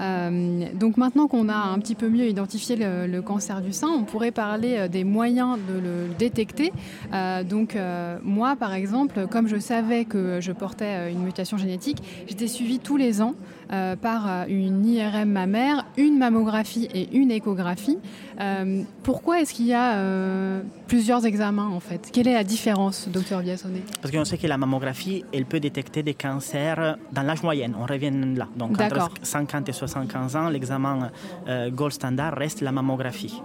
[0.00, 3.88] Euh, donc maintenant qu'on a un petit peu mieux identifié le, le cancer du sein,
[3.88, 6.72] on pourrait parler euh, des moyens de le détecter.
[7.12, 11.98] Euh, donc euh, moi, par exemple, comme je savais que je portais une mutation génétique,
[12.28, 13.34] j'étais suivie tous les ans
[13.72, 17.98] euh, par euh, une IRM mammaire, une mammographie et une échographie.
[18.40, 22.10] Euh, pourquoi est-ce qu'il y a euh, plusieurs examens en fait?
[22.12, 26.02] Quelle est la différence, docteur Biassonnet Parce qu'on sait que la mammographie, elle peut détecter
[26.02, 27.72] des cancers dans l'âge moyen.
[27.78, 28.48] On revient là.
[28.56, 29.10] Donc entre D'accord.
[29.22, 31.10] 50 et 75 ans, l'examen
[31.70, 33.40] gold standard reste la mammographie.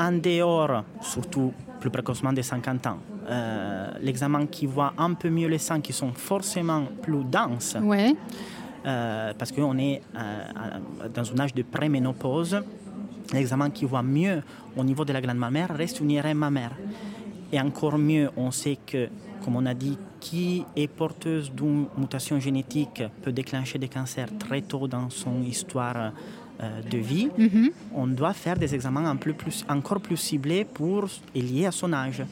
[0.00, 2.98] En dehors, surtout plus précocement des 50 ans,
[3.30, 8.14] euh, l'examen qui voit un peu mieux les sangs qui sont forcément plus denses, Ouais,
[8.86, 12.60] euh, parce qu'on est euh, dans un âge de préménopause,
[13.32, 14.42] l'examen qui voit mieux
[14.76, 16.76] au niveau de la glande mammaire reste une IRM mammaire.
[17.52, 19.08] Et encore mieux, on sait que,
[19.44, 24.62] comme on a dit, qui est porteuse d'une mutation génétique peut déclencher des cancers très
[24.62, 26.12] tôt dans son histoire
[26.60, 27.30] euh, de vie.
[27.38, 27.70] Mhm.
[27.94, 31.70] On doit faire des examens un peu plus, encore plus ciblés pour et liés à
[31.70, 32.24] son âge.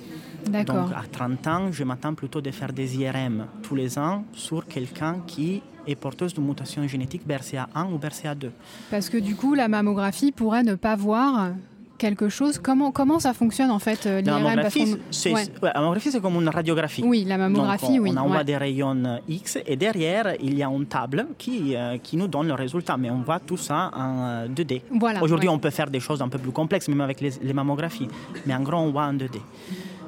[0.50, 4.66] Donc à 30 ans, je m'attends plutôt de faire des IRM tous les ans sur
[4.66, 8.50] quelqu'un qui est porteuse d'une mutation génétique BRCA1 ou BRCA2.
[8.90, 11.50] Parce que du coup, la mammographie pourrait ne pas voir
[11.98, 12.58] quelque chose.
[12.58, 15.46] Comment, comment ça fonctionne en fait euh, La l'IRM Parce mammographie, c'est Ouais.
[15.62, 17.02] ouais, la mammographie, c'est comme une radiographie.
[17.04, 18.12] Oui, la mammographie, on, oui.
[18.14, 18.44] on envoie ouais.
[18.44, 22.28] des rayons euh, X et derrière, il y a une table qui, euh, qui nous
[22.28, 22.96] donne le résultat.
[22.96, 24.82] Mais on voit tout ça en euh, 2D.
[24.90, 27.52] Voilà, Aujourd'hui, on peut faire des choses un peu plus complexes, même avec les, les
[27.52, 28.08] mammographies.
[28.44, 29.40] Mais en gros, on voit en 2D.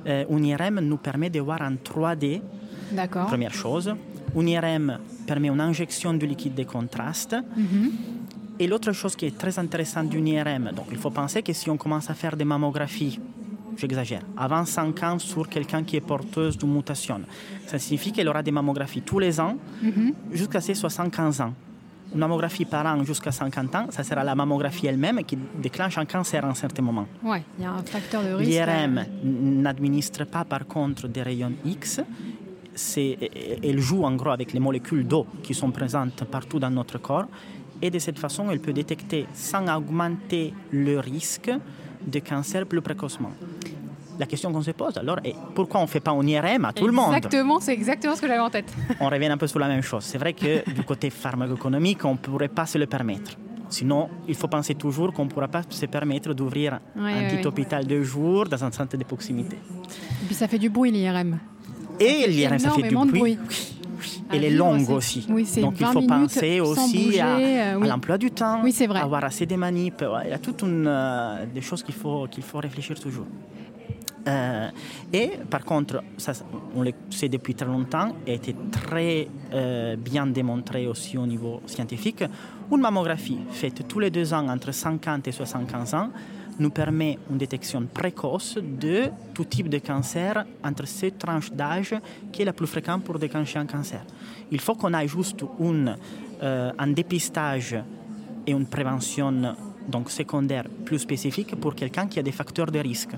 [0.08, 2.40] Euh, une IRM nous permet de voir en 3D
[2.92, 3.26] D'accord.
[3.26, 3.94] Première chose.
[4.34, 7.36] Une IRM permet une injection de liquide de contraste.
[7.56, 7.90] Mhm.
[8.58, 11.68] Et l'autre chose qui est très intéressante d'une IRM, donc il faut penser que si
[11.70, 13.20] on commence à faire des mammographies,
[13.76, 17.20] j'exagère, avant 5 ans sur quelqu'un qui est porteuse d'une mutation,
[17.66, 20.12] ça signifie qu'elle aura des mammographies tous les ans Mhm.
[20.32, 21.52] jusqu'à ses 75 ans.
[22.12, 26.06] Une mammographie par an jusqu'à 50 ans, ça sera la mammographie elle-même qui déclenche un
[26.06, 27.06] cancer à un certain moment.
[27.22, 28.50] Ouais, il y a un facteur de risque.
[28.50, 32.00] L'IRM euh, n'administre pas par contre des rayons X.
[32.96, 37.26] Elle joue en gros avec les molécules d'eau qui sont présentes partout dans notre corps.
[37.82, 41.50] Et de cette façon, elle peut détecter sans augmenter le risque
[42.06, 43.32] de cancer plus précocement.
[44.18, 46.72] La question qu'on se pose alors est pourquoi on ne fait pas un IRM à
[46.72, 47.14] tout le monde?
[47.14, 48.72] Exactement, c'est exactement ce que j'avais en tête.
[49.00, 50.04] on revient un peu sur la même chose.
[50.04, 53.32] C'est vrai que du côté pharmacoéconomique, on ne pourrait pas se le permettre.
[53.70, 57.86] Sinon, il faut penser toujours qu'on ne pourra pas se permettre d'ouvrir un petit hôpital
[57.86, 59.56] de jour dans un centre de proximité.
[59.56, 61.38] Et puis ça fait du bruit l'IRM.
[62.00, 63.38] Et l'IRM, ça fait du bruit.
[64.30, 65.26] Elle est longue aussi.
[65.60, 69.00] Donc il faut penser aussi à, euh, l'emploi du temps, oui, vrai.
[69.00, 70.04] avoir assez de manips.
[70.24, 73.26] Il y a toutes une, euh, des choses qu'il faut, qu'il faut réfléchir toujours.
[74.26, 74.68] Euh,
[75.12, 76.02] et par contre,
[76.74, 79.28] on le sait depuis très longtemps, et été très
[79.96, 82.22] bien démontré aussi au niveau scientifique,
[82.70, 86.10] une mammographie faite tous les deux ans entre 50 et 75 ans
[86.58, 89.04] nous permet une détection précoce de
[89.34, 91.94] tout type de cancer entre ces tranches d'âge
[92.32, 94.02] qui est la plus fréquente pour déclencher un cancer.
[94.50, 95.44] Il faut qu'on ait juste
[96.42, 97.76] euh, un dépistage
[98.46, 99.54] et une prévention
[99.88, 103.14] donc secondaire plus spécifique pour quelqu'un qui a des facteurs de risque.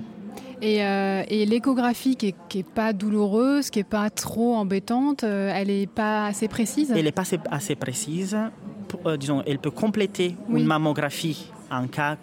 [0.61, 5.87] Et, euh, l'échographie qui n'est pas douloureuse, qui n'est pas trop embêtante, euh, elle n'est
[5.87, 8.37] pas assez précise Elle n'est pas assez, précise.
[9.17, 12.17] disons, elle peut compléter une mammographie en cas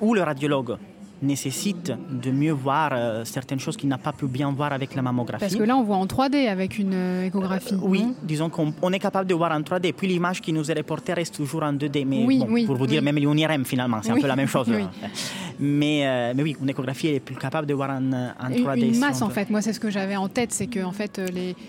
[0.00, 0.78] où le radiologue
[1.22, 5.02] nécessite de mieux voir euh, certaines choses qu'il n'a pas pu bien voir avec la
[5.02, 5.40] mammographie.
[5.40, 7.74] Parce que là, on voit en 3D avec une euh, échographie.
[7.74, 9.92] Euh, oui, disons qu'on est capable de voir en 3D.
[9.92, 12.04] Puis l'image qui nous est reportée reste toujours en 2D.
[12.04, 14.68] Mais pour vous dire, même l'UNIRM, finalement, c'est un peu la même chose.
[15.60, 18.94] mais, mais, oui, une échographie est plus capable de voir en, en 3D.
[18.94, 19.48] Une, masse, en fait.
[19.50, 20.52] Moi, c'est ce que j'avais en tête.
[20.52, 21.20] C'est que en fait,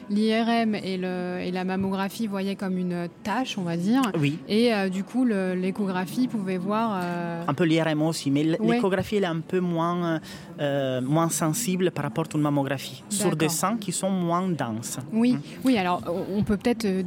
[0.09, 4.01] l'IRM et, et, la mammographie voyaient comme une tâche, on va dire.
[4.19, 4.37] Oui.
[4.49, 7.01] Et du coup, l'échographie pouvait voir...
[7.47, 8.29] Un peu l'IRM aussi.
[8.29, 10.19] Mais l'échographie, elle est un peu moins,
[10.59, 14.97] euh, moins sensible par rapport à une mammographie, sur des sangs qui sont moins denses.
[15.11, 15.59] Oui, hein.
[15.63, 16.01] oui alors
[16.33, 17.03] on peut peut-être euh,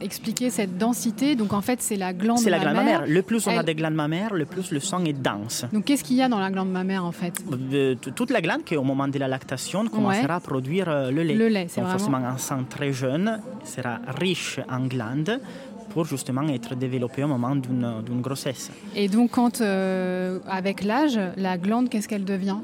[0.00, 1.36] expliquer cette densité.
[1.36, 3.04] Donc en fait, c'est la glande C'est la glande mammaire.
[3.06, 5.64] Le plus on a des glandes mammaires, le plus le sang est dense.
[5.72, 7.34] Donc qu'est-ce qu'il y a dans la glande mammaire en fait?
[7.72, 11.34] Euh, Toute la glande qui au moment de la lactation commencera à produire le lait.
[11.34, 11.98] Le lait, c'est vraiment...
[11.98, 15.40] forcément un sang très jeune sera riche en glandes
[15.90, 18.70] pour justement être développé au moment d'une grossesse.
[18.94, 22.56] Et donc, quand, euh, avec l'âge, la glande, qu'est-ce qu'elle devient?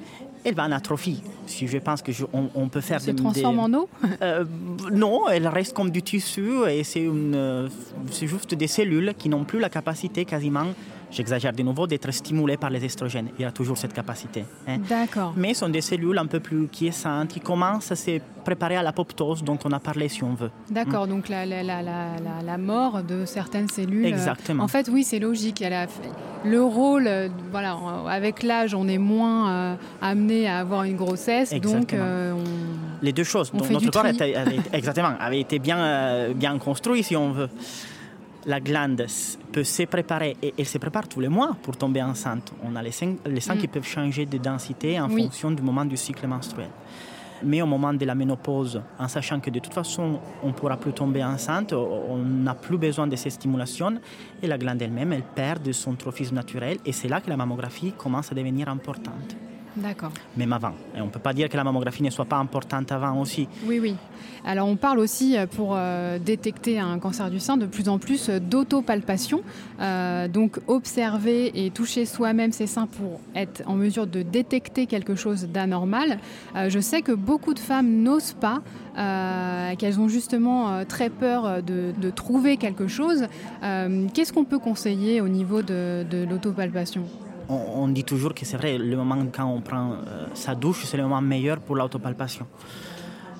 [0.44, 1.22] Elle va en atrophie.
[1.46, 3.88] Si je pense que on, peut faire elle se transforme en eau?
[4.22, 4.44] Euh,
[4.92, 7.08] Non, elle reste comme du tissu et c'est
[8.26, 10.66] juste des cellules qui n'ont plus la capacité quasiment
[11.14, 13.28] j'exagère de nouveau, d'être stimulé par les estrogènes.
[13.38, 14.44] Il y a toujours cette capacité.
[14.66, 14.78] Hein.
[14.88, 15.32] D'accord.
[15.36, 18.82] Mais ce sont des cellules un peu plus quiescentes qui commencent à se préparer à
[18.82, 20.50] l'apoptose dont on a parlé si on veut.
[20.70, 21.10] D'accord, mm.
[21.10, 21.82] donc la, la, la,
[22.44, 24.06] la, mort de certaines cellules.
[24.06, 24.64] Exactement.
[24.64, 25.64] En fait, oui, c'est logique.
[26.44, 31.52] le rôle, euh, voilà, avec l'âge, on est moins euh, amené à avoir une grossesse.
[31.52, 31.80] Exactement.
[31.80, 32.34] Donc, euh,
[33.02, 33.50] Les deux choses.
[33.52, 34.34] donc, notre corps avait,
[34.72, 37.48] exactement, avait été bien, bien construit, si on veut
[38.46, 39.06] la glande
[39.52, 42.52] peut se préparer, et elle se prépare tous les mois pour tomber enceinte.
[42.62, 43.70] On a les seins, les seins qui mm.
[43.70, 46.68] peuvent changer de densité en fonction du moment du cycle menstruel.
[47.42, 50.76] Mais au moment de la ménopause, en sachant que de toute façon, on ne pourra
[50.76, 53.98] plus tomber enceinte, on n'a plus besoin de ces stimulations,
[54.42, 57.36] et la glande elle-même, elle perd de son trophisme naturel, et c'est là que la
[57.36, 59.36] mammographie commence à devenir importante.
[59.76, 60.12] D'accord.
[60.36, 60.72] Même avant.
[60.96, 63.48] Et on ne peut pas dire que la mammographie ne soit pas importante avant aussi.
[63.66, 63.96] Oui, oui.
[64.46, 67.98] Alors on parle aussi euh, pour euh, détecter un cancer du sein de plus en
[67.98, 69.42] plus euh, d'autopalpation.
[70.32, 75.48] donc observer et toucher soi-même ses seins pour être en mesure de détecter quelque chose
[75.52, 76.18] d'anormal.
[76.68, 78.60] je sais que beaucoup de femmes n'osent pas,
[79.76, 83.26] qu'elles ont justement très peur de, trouver quelque chose.
[84.14, 87.04] Qu'est-ce qu'on peut conseiller au niveau de, de l'autopalpation?
[87.48, 90.96] On, dit toujours que c'est vrai, le moment quand on prend euh, sa douche, c'est
[90.96, 92.46] le moment meilleur pour l'autopalpation.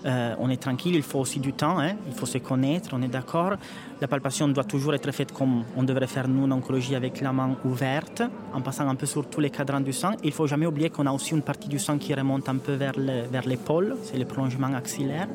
[0.07, 3.01] Euh, on est tranquille, il faut aussi du temps, hein, il faut se connaître, on
[3.01, 3.55] est d'accord.
[4.03, 7.33] La palpation doit toujours être faite comme on devrait faire nous en oncologie avec la
[7.33, 10.13] main ouverte, en passant un peu sur tous les cadrans du sang.
[10.23, 12.57] Il ne faut jamais oublier qu'on a aussi une partie du sang qui remonte un
[12.57, 15.29] peu vers l'épaule, c'est le prolongement axillaire.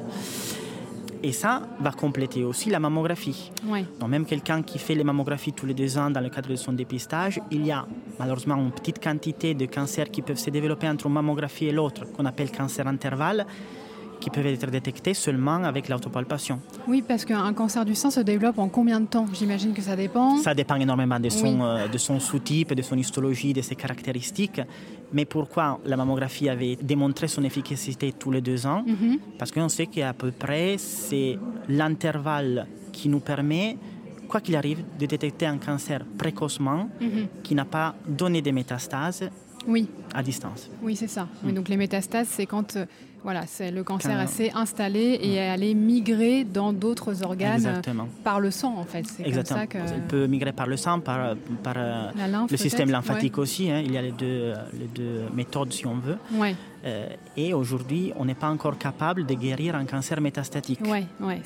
[1.21, 3.51] Et ça va compléter aussi la mammographie.
[3.99, 6.55] Donc même quelqu'un qui fait les mammographies tous les deux ans dans le cadre de
[6.55, 7.85] son dépistage, il y a
[8.17, 12.05] malheureusement une petite quantité de cancers qui peuvent se développer entre une mammographie et l'autre,
[12.13, 13.45] qu'on appelle cancer intervalle
[14.19, 16.59] qui peuvent être détectés seulement avec l'autopalpation.
[16.87, 19.25] Oui, parce qu'un cancer du sein se développe en combien de temps?
[19.33, 20.37] J'imagine que ça dépend.
[20.37, 24.61] Ça dépend énormément de son, euh, de son sous-type, de son histologie, de ses caractéristiques.
[25.13, 29.19] Mais pourquoi la mammographie avait démontré son efficacité tous les deux ans mhm.
[29.37, 33.77] Parce qu'on sait qu'à peu près, c'est l'intervalle qui nous permet
[34.27, 37.27] quoi qu'il arrive, de détecter un cancer précocement mhm.
[37.41, 39.27] qui n'a pas donné des métastases
[39.67, 39.87] oui.
[40.13, 40.69] à distance.
[40.81, 41.27] Oui, c'est ça.
[41.43, 41.51] Mm.
[41.51, 42.85] donc les métastases, c'est quand euh,
[43.23, 47.81] voilà, c'est le cancer s'est installé et allé migrer dans d'autres organes
[48.23, 49.05] par le sang en fait.
[49.23, 49.65] Exactement.
[49.87, 51.75] Ça Il peut migrer par le sang, par, par
[52.49, 53.69] le système lymphatique aussi.
[53.69, 53.81] Hein.
[53.83, 56.17] Il y a les deux, les deux méthodes si on veut.
[56.33, 56.55] Ouais.
[56.85, 60.79] Euh, et aujourd'hui, on n'est pas encore capable de guérir un cancer métastatique.
[60.85, 61.41] Ouais, ouais,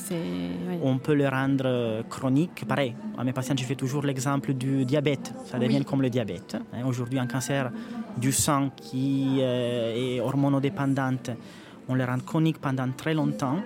[0.83, 2.65] on peut le rendre euh, chronique.
[2.67, 5.33] Pareil, à mes patients, je fais toujours l'exemple du diabète.
[5.45, 6.55] Ça devient comme le diabète.
[6.73, 6.85] Hein.
[6.85, 7.71] Aujourd'hui, un cancer
[8.17, 11.31] du sang qui euh, est hormonodépendante,
[11.87, 13.59] on le rend chronique pendant très longtemps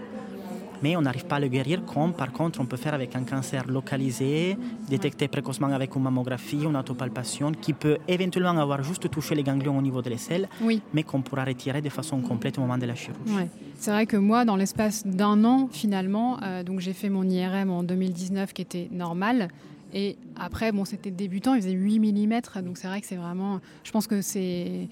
[0.82, 3.24] mais on n'arrive pas à le guérir comme par contre on peut faire avec un
[3.24, 4.58] cancer localisé,
[4.90, 9.78] détecté précocement avec une mammographie, une autopalpation, qui peut éventuellement avoir juste touché les ganglions
[9.78, 10.48] au niveau de l'aisselle,
[10.94, 13.50] mais qu'on pourra retirer de façon complète au moment de la chirurgie.
[13.76, 17.70] C'est vrai que moi, dans l'espace d'un an, finalement, euh, donc j'ai fait mon IRM
[17.70, 19.50] en 2019 qui était normal.
[19.94, 23.60] Et après, bon, c'était débutant, il faisait 8 mm, donc c'est vrai que c'est vraiment.
[23.84, 24.90] Je pense que c'est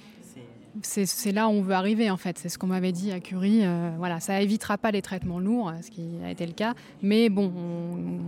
[0.82, 2.38] c'est là où on veut arriver en fait.
[2.38, 3.62] C'est ce qu'on m'avait dit à Curie.
[3.64, 7.30] Euh, voilà, ça évitera pas les traitements lourds, ce qui a été le cas, mais
[7.30, 7.52] bon,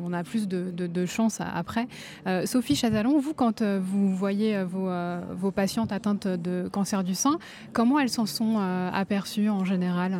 [0.05, 1.87] on, a plus de, de, chance après.
[2.25, 4.89] Euh, Sophie Chazalon, vous, quand euh, vous voyez vos,
[5.35, 7.37] vos, patientes atteintes de cancer du sein,
[7.73, 8.57] comment elles s'en sont
[8.93, 10.17] aperçues en général?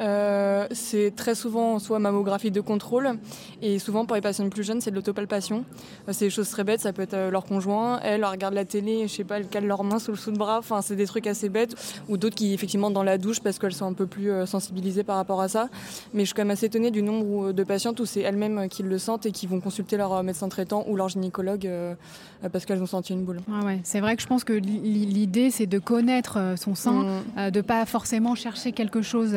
[0.00, 3.18] Euh, c'est très souvent soit mammographie de contrôle
[3.60, 5.64] et souvent pour les patients plus jeunes c'est de l'autopalpation.
[6.08, 8.64] Euh, c'est des choses très bêtes, ça peut être euh, leur conjoint, elle, regarde la
[8.64, 10.96] télé, je sais pas, elle cale leurs mains sous le sous de bras, enfin c'est
[10.96, 11.74] des trucs assez bêtes
[12.08, 15.16] ou d'autres qui effectivement dans la douche parce qu'elles sont un peu plus sensibilisées par
[15.16, 15.68] rapport à ça.
[16.14, 18.82] Mais je suis quand même assez étonnée du nombre de patientes où c'est elles-mêmes qui
[18.82, 21.68] le sentent et qui vont consulter leur médecin traitant ou leur gynécologue
[22.52, 23.40] parce qu'elles ont senti une boule.
[23.64, 23.80] ouais.
[23.84, 27.50] C'est vrai que je pense que l'idée c'est de connaître son sein, mmh.
[27.50, 29.34] de pas forcément chercher quelque chose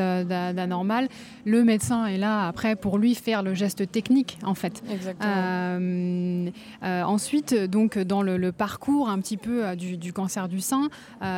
[0.54, 1.08] normal.
[1.46, 4.84] Le médecin est là après pour lui faire le geste technique en fait.
[5.24, 6.50] Euh,
[6.84, 10.90] euh, ensuite, donc dans le, parcours un petit peu euh, du, cancer du sein,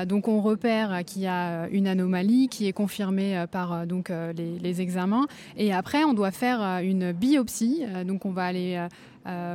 [0.07, 5.28] donc on repère qu'il y a une anomalie qui est confirmée par donc les, examens
[5.55, 7.84] et après on doit faire une biopsie.
[8.05, 8.88] donc on va aller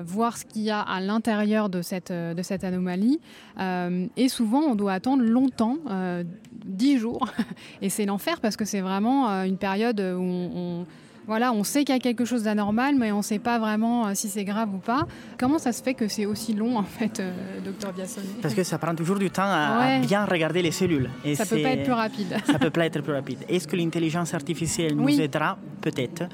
[0.04, 3.20] voir ce qu'il y a à l'intérieur de cette, de cette anomalie.
[3.58, 5.78] et souvent, on doit attendre longtemps,
[6.64, 7.26] 10 jours.
[7.82, 10.86] Et c'est l'enfer parce que c'est vraiment euh, une période où on,
[11.31, 14.09] voilà, on sait qu'il y a quelque chose d'anormal, mais on ne sait pas vraiment
[14.09, 15.07] euh, si c'est grave ou pas.
[15.39, 18.64] Comment ça se fait que c'est aussi long, en fait, euh, docteur Biassoni Parce que
[18.64, 21.09] ça prend toujours du temps à, bien regarder les cellules.
[21.24, 22.37] Et ça peut pas être plus rapide.
[22.45, 23.39] ça peut pas être plus rapide.
[23.49, 26.24] Est-ce que l'intelligence artificielle nous aidera Peut-être.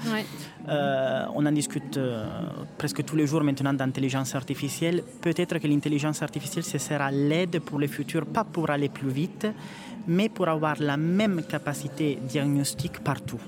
[0.67, 2.01] on en discute
[2.79, 5.03] presque tous les jours maintenant d'intelligence artificielle.
[5.21, 9.47] Peut-être que l'intelligence artificielle, ce sera l'aide pour le futur, pas pour aller plus vite,
[10.09, 13.43] mais pour avoir la même capacité diagnostique partout.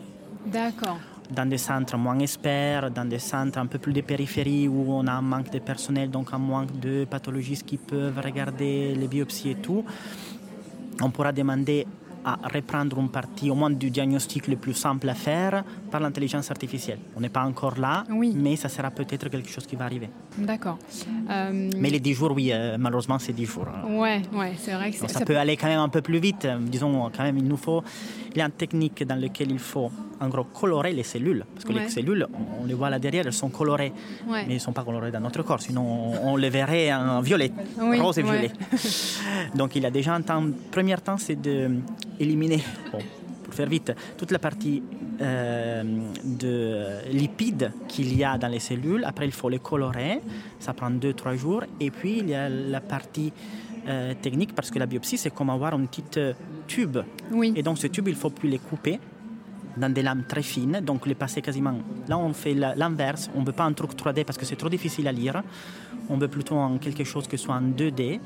[0.44, 0.98] D'accord.
[1.30, 5.06] Dans des centres moins experts, dans des centres un peu plus de périphérie où on
[5.06, 9.50] a un manque de personnel, donc un manque de pathologistes qui peuvent regarder les biopsies
[9.50, 9.84] et tout,
[11.02, 11.86] on pourra demander
[12.24, 16.50] à reprendre une partie au moins du diagnostic le plus simple à faire par l'intelligence
[16.50, 16.98] artificielle.
[17.16, 18.04] On n'est pas encore là,
[18.34, 20.10] mais ça sera peut-être quelque chose qui va arriver.
[20.36, 20.78] D'accord.
[21.30, 23.66] Euh, mais les 10 jours, oui, euh, malheureusement, c'est 10 jours.
[23.68, 23.96] Hein.
[23.96, 26.46] Ouais, ouais, c'est vrai que ça, peut aller quand même un peu plus vite.
[26.60, 27.82] Disons, quand même, il nous faut.
[28.32, 29.90] Il y a une technique dans laquelle il faut,
[30.20, 31.44] en gros, colorer les cellules.
[31.54, 32.26] Parce que les cellules,
[32.60, 33.92] on les voit là derrière, elles sont colorées.
[34.28, 37.52] Mais elles ne sont pas colorées dans notre corps, sinon on, les verrait en violet,
[37.78, 38.50] rose et violet.
[39.54, 40.44] Donc il y a déjà un temps.
[40.70, 42.62] Premier temps, c'est d'éliminer,
[42.92, 42.98] bon,
[43.44, 44.82] pour faire vite, toute la partie
[45.20, 45.82] euh,
[46.22, 49.04] de lipides qu'il y a dans les cellules.
[49.04, 50.20] Après, il faut les colorer.
[50.60, 51.64] Ça prend 2-3 jours.
[51.80, 53.32] Et puis, il y a la partie
[53.88, 56.34] euh, technique parce que la biopsie, c'est comme avoir une petite euh,
[56.66, 56.98] tube.
[57.32, 57.52] Oui.
[57.56, 59.00] Et donc, ce tube, il faut plus les couper
[59.78, 61.78] dans des lames très fines, donc les passer quasiment.
[62.08, 63.30] Là, on fait l'inverse.
[63.34, 65.42] On ne veut pas un truc 3D parce que c'est trop difficile à lire.
[66.08, 68.20] On veut plutôt en quelque chose qui soit en 2D.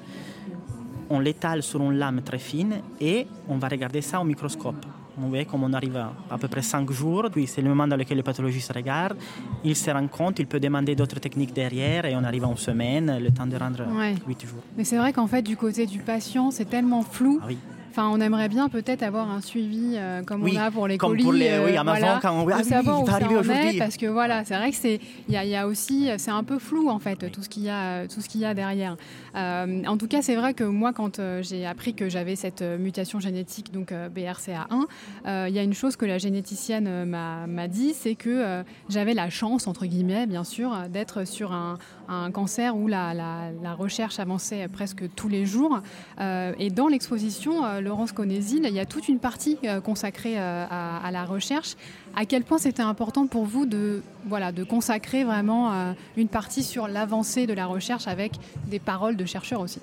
[1.10, 4.86] On l'étale sur une lame très fine et on va regarder ça au microscope.
[5.20, 7.96] On voit comme on arrive à, peu près 5 jours, puis c'est le moment dans
[7.96, 9.18] lequel le pathologiste regarde,
[9.62, 13.18] il se rend compte, il peut demander d'autres techniques derrière et on arrive en semaine,
[13.18, 13.84] le temps de rendre
[14.26, 14.62] 8 jours.
[14.76, 17.40] Mais c'est vrai qu'en fait, du côté du patient, c'est tellement flou.
[17.42, 17.58] Ah oui.
[17.92, 21.10] Enfin, on aimerait bien peut-être avoir un suivi euh, comme on a pour les comme
[21.10, 21.24] colis.
[21.24, 23.78] Pour les, oui, Amazon, voilà, quand on ah, savoir où ça aujourd'hui.
[23.78, 26.88] Parce que voilà, c'est vrai que c'est, il y, a aussi, c'est un peu flou
[26.88, 28.96] en fait tout ce qu'il y a, tout ce qu'il y a derrière.
[29.36, 32.62] Euh, en tout cas, c'est vrai que moi, quand euh, j'ai appris que j'avais cette
[32.62, 38.14] mutation génétique, donc BRCA1, il y a une chose que la généticienne m'a dit, c'est
[38.14, 41.76] que j'avais la chance, entre guillemets, bien sûr, d'être sur un,
[42.08, 45.80] un cancer où la, la, recherche avançait presque tous les jours.
[46.18, 51.10] et dans l'exposition, Laurence Conésil il y a toute une partie euh, consacrée euh, à,
[51.10, 51.76] la recherche.
[52.16, 56.88] À quel point c'était important pour vous de, de consacrer vraiment euh, une partie sur
[56.88, 58.32] l'avancée de la recherche avec
[58.66, 59.80] des paroles de chercheurs aussi?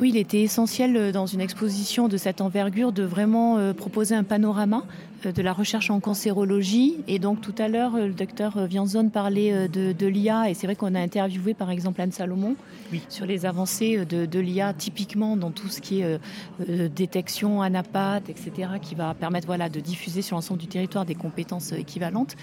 [0.00, 4.14] Oui, il était essentiel euh, dans une exposition de cette envergure de vraiment euh, proposer
[4.14, 4.84] un panorama
[5.26, 6.98] euh, de la recherche en cancérologie.
[7.08, 10.94] Et donc tout à l'heure, le docteur Vianzone parlait de, l'IA, et c'est vrai qu'on
[10.94, 12.54] a interviewé par exemple Anne Salomon
[13.08, 16.18] sur les avancées de, l'IA, typiquement dans tout ce qui est
[16.88, 21.72] détection, anapathe, etc., qui va permettre voilà, de diffuser sur l'ensemble du territoire des compétences
[21.72, 22.36] équivalentes.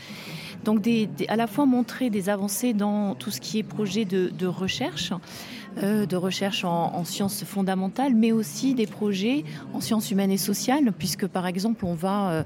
[0.66, 0.88] Donc
[1.28, 5.14] à la fois montrer des avancées dans tout ce qui est projet de recherche,
[5.84, 10.94] euh, de recherche en, sciences fondamentales, mais aussi des projets en sciences humaines et sociales,
[10.98, 12.44] puisque par exemple on va euh,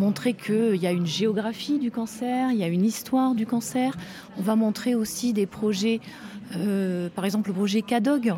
[0.00, 3.94] montrer qu'il y a une géographie du cancer, il y a une histoire du cancer.
[4.38, 6.00] On va montrer aussi des projets
[6.56, 8.34] euh, par exemple le projet CADOG,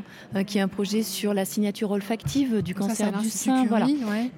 [0.46, 3.64] qui est un projet sur la signature olfactive du cancer du sein.
[3.66, 3.86] Voilà.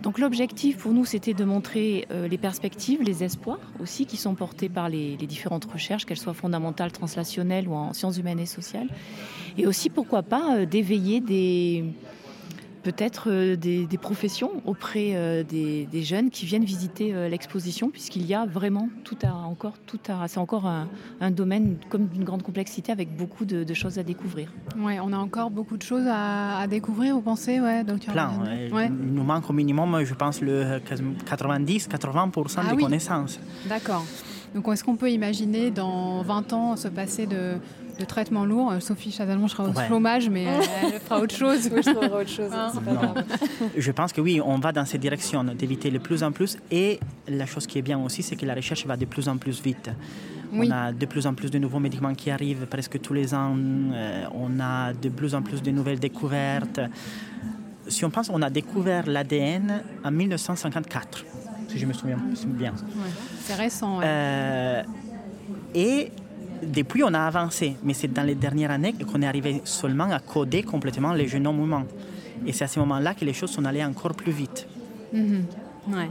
[0.03, 4.69] Donc l'objectif pour nous, c'était de montrer les perspectives, les espoirs aussi qui sont portés
[4.69, 8.89] par les, les différentes recherches, qu'elles soient fondamentales, translationnelles ou en sciences humaines et sociales
[9.59, 11.85] et aussi pourquoi pas euh, d'éveiller des
[12.87, 18.47] peut-être euh, des, professions auprès euh, des, jeunes qui viennent visiter l'exposition, puisqu'il y a
[18.47, 23.17] vraiment tout à encore tout à c'est encore un, domaine comme d'une grande complexité avec
[23.17, 24.53] beaucoup de, choses à découvrir.
[24.79, 27.15] Ouais, on a encore beaucoup de choses à, découvrir.
[27.17, 28.31] Vous pensez, ouais, docteur Plein.
[28.71, 33.41] Il nous manque au minimum, je pense, le 90-80% ah des connaissances.
[33.69, 34.05] D'accord.
[34.55, 37.59] Donc, est-ce qu'on peut imaginer dans 20 ans se passer de
[37.99, 38.73] de traitement lourd.
[38.73, 41.63] Euh, Sophie Chazalon sera au chômage, mais elle fera autre chose.
[41.65, 42.51] je autre chose.
[42.53, 42.73] Hein.
[43.77, 46.59] je pense que oui, on va dans cette direction d'éviter le plus en plus.
[46.71, 49.37] Et la chose qui est bien aussi, c'est que la recherche va de plus en
[49.37, 49.91] plus vite.
[50.53, 53.57] On a de plus en plus de nouveaux médicaments qui arrivent presque tous les ans.
[53.57, 56.81] Euh, on a de plus en plus de nouvelles découvertes.
[57.89, 61.25] Si on pense, on a découvert l'ADN en 1954,
[61.69, 62.73] si je me souviens bien.
[63.43, 64.01] c'est récent.
[64.03, 64.83] Euh,
[65.75, 66.11] et
[66.63, 70.19] depuis, on a avancé, mais c'est dans les dernières années qu'on est arrivé seulement à
[70.19, 71.87] coder complètement les génomes humains.
[72.47, 74.67] Et c'est à ce moment-là que les choses sont allées encore plus vite.
[75.13, 75.45] Mhm.
[75.89, 76.11] Ouais.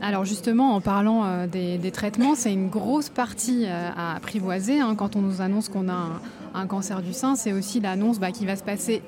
[0.00, 4.80] Alors justement, en parlant euh, des, traitements, c'est une grosse partie euh, à apprivoiser.
[4.80, 4.94] Hein.
[4.96, 6.20] quand on nous annonce qu'on a
[6.54, 9.02] un, cancer du sein, c'est aussi l'annonce bah, qu'il va se passer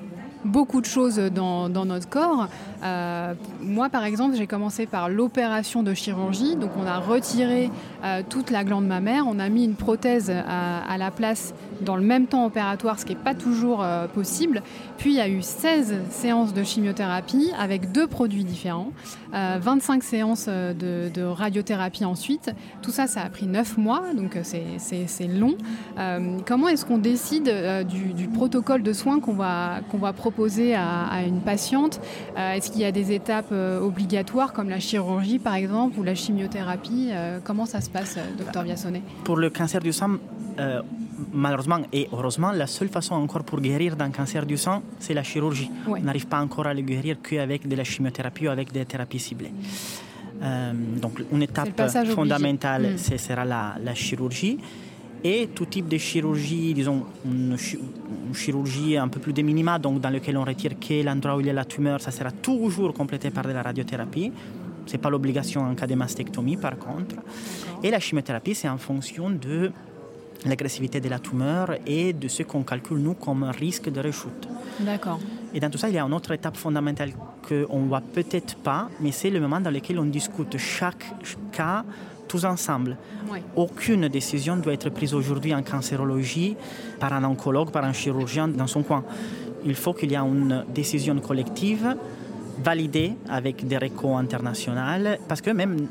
[0.45, 2.47] beaucoup de choses dans, notre corps.
[2.83, 6.55] Euh, moi, par exemple, j'ai commencé par l'opération de chirurgie.
[6.55, 7.71] Donc, on a retiré
[8.03, 9.25] euh, toute la glande mammaire.
[9.27, 13.15] On a mis une prothèse à, la place dans le même temps opératoire, ce qui
[13.15, 14.61] n'est pas toujours euh, possible.
[14.97, 18.91] Puis, il y a eu 16 séances de chimiothérapie avec deux produits différents,
[19.33, 22.51] 25 séances de, radiothérapie ensuite.
[22.81, 25.55] Tout ça, ça a pris 9 mois, donc c'est long.
[26.45, 27.51] comment est-ce qu'on décide
[27.85, 30.34] du, protocole de soins qu'on va, qu'on va proposer
[30.75, 31.99] à, une patiente
[32.37, 36.03] euh, Est-ce qu'il y a des étapes euh, obligatoires comme la chirurgie par exemple ou
[36.03, 40.17] la chimiothérapie euh, Comment ça se passe, docteur Biassonnet Pour le cancer du sang,
[41.33, 45.23] malheureusement et heureusement, la seule façon encore pour guérir d'un cancer du sang, c'est la
[45.23, 45.69] chirurgie.
[45.87, 49.19] On n'arrive pas encore à le guérir qu'avec de la chimiothérapie ou avec des thérapies
[49.19, 49.53] ciblées.
[51.01, 51.81] donc une étape
[52.13, 52.97] fondamentale, mm.
[52.97, 54.57] ce sera la, la chirurgie
[55.25, 57.57] et tout type de chirurgie, disons une,
[58.31, 61.47] chirurgie un peu plus de minima, donc dans lequel on retire que l'endroit où il
[61.47, 64.31] y a la tumeur, ça sera toujours complété par de la radiothérapie.
[64.85, 67.15] Ce n'est pas l'obligation en cas de mastectomie par contre.
[67.81, 69.71] Et la chimiothérapie, c'est en fonction de
[70.45, 74.47] l'agressivité de la tumeur et de ce qu'on calcule nous comme risque de rechute.
[74.81, 75.19] D'accord.
[75.55, 77.13] Et dans tout ça, il y a une autre étape fondamentale
[77.47, 81.05] qu'on ne voit peut-être pas, mais c'est le moment dans lequel on discute chaque
[81.51, 81.83] cas
[82.27, 82.97] tous ensemble.
[83.55, 86.55] Aucune décision doit être prise aujourd'hui en cancérologie
[86.99, 89.03] par un oncologue, par un chirurgien dans son coin.
[89.65, 91.95] Il faut qu'il y ait une décision collective
[92.63, 95.87] validée avec des récords internationaux, parce que même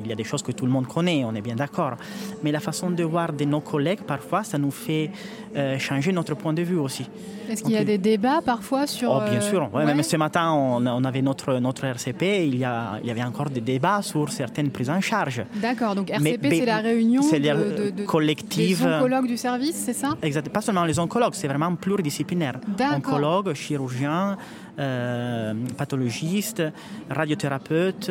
[0.00, 1.94] il y a des choses que tout le monde connaît, on est bien d'accord.
[2.42, 5.10] Mais la façon de voir de nos collègues, parfois, ça nous fait
[5.56, 7.06] euh, changer notre point de vue aussi.
[7.48, 9.10] Est-ce qu'il y a des débats parfois sur...
[9.10, 9.68] Oh, bien euh, sûr.
[9.74, 13.50] Même ce matin, on, avait notre, notre RCP, il y, a, il y avait encore
[13.50, 15.42] des débats sur certaines prises en charge.
[15.56, 18.78] D'accord, donc RCP, c'est la réunion de, de, collective.
[18.78, 20.10] des oncologues du service, c'est ça?
[20.22, 20.48] Exact.
[20.48, 22.58] Pas seulement les oncologues, c'est vraiment pluridisciplinaire.
[22.94, 24.36] Oncologues, chirurgiens,
[24.78, 26.62] euh, pathologistes,
[27.10, 28.10] radiothérapeutes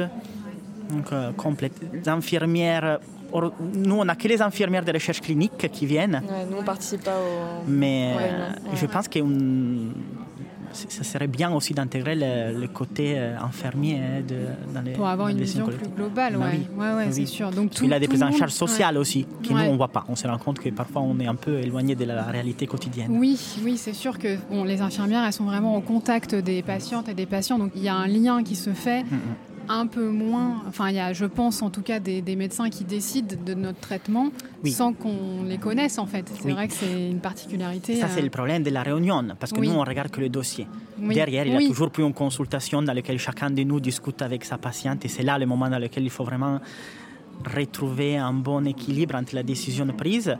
[0.91, 1.73] donc euh, complète.
[1.93, 2.99] Les infirmières,
[3.73, 6.21] nous on n'a que les infirmières de recherche clinique qui viennent.
[6.49, 7.63] nous on participe pas au.
[7.67, 9.19] Mais euh, je pense que
[10.73, 14.37] ça serait bien aussi d'intégrer le, côté euh, infirmier de,
[14.73, 16.65] dans les Pour avoir une vision plus globale, bah oui.
[16.77, 17.51] ouais, ouais, c'est sûr.
[17.51, 20.05] Donc tout, il a des prises en charge sociales aussi, qui nous on voit pas.
[20.07, 23.07] On se rend compte que parfois on est un peu éloigné de la réalité quotidienne.
[23.09, 27.09] Oui, oui, c'est sûr que bon, les infirmières, elles sont vraiment au contact des patientes
[27.09, 29.03] et des patients, donc il y a un lien qui se fait.
[29.69, 30.61] Un peu moins.
[30.67, 33.79] Enfin, il y a, je pense en tout cas, des, médecins qui décident de notre
[33.79, 34.31] traitement
[34.65, 36.31] sans qu'on les connaisse en fait.
[36.41, 37.95] C'est vrai que c'est une particularité.
[37.95, 40.67] Ça, c'est le problème de la réunion, parce que nous, on regarde que le dossier.
[40.97, 44.45] Derrière, il y a toujours plus une consultation dans laquelle chacun de nous discute avec
[44.45, 46.59] sa patiente, et c'est là le moment dans lequel il faut vraiment
[47.55, 50.37] retrouver un bon équilibre entre la décision prise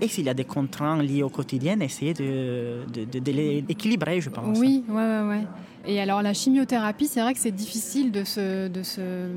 [0.00, 4.58] et s'il y a des contraintes liées au quotidien, essayer de, de, je pense.
[4.58, 5.46] Oui, ouais, ouais, ouais.
[5.86, 9.28] Et alors la chimiothérapie, c'est vrai que c'est difficile de, se, de, se,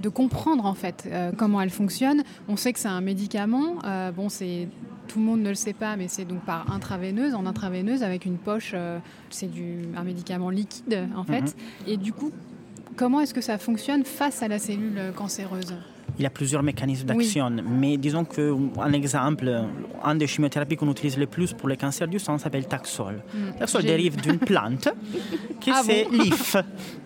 [0.00, 2.22] de comprendre en fait euh, comment elle fonctionne.
[2.48, 3.78] On sait que c'est un médicament.
[3.84, 4.68] Euh, bon, c'est
[5.08, 8.26] tout le monde ne le sait pas, mais c'est donc par intraveineuse, en intraveineuse avec
[8.26, 8.72] une poche.
[8.74, 8.98] Euh,
[9.30, 9.50] c'est
[9.96, 11.40] un médicament liquide en fait.
[11.40, 11.52] Mhm.
[11.88, 12.30] Et du coup,
[12.96, 15.74] comment est-ce que ça fonctionne face à la cellule cancéreuse?
[16.18, 19.64] Il y a plusieurs mécanismes d'action, mais disons qu'un exemple,
[20.02, 23.22] un des chimiothérapies qu'on utilise le plus pour le cancer du sang s'appelle Taxol.
[23.32, 23.58] Mm.
[23.58, 24.88] Taxol dérive d'une plante
[25.60, 26.56] qui ah c'est l'if,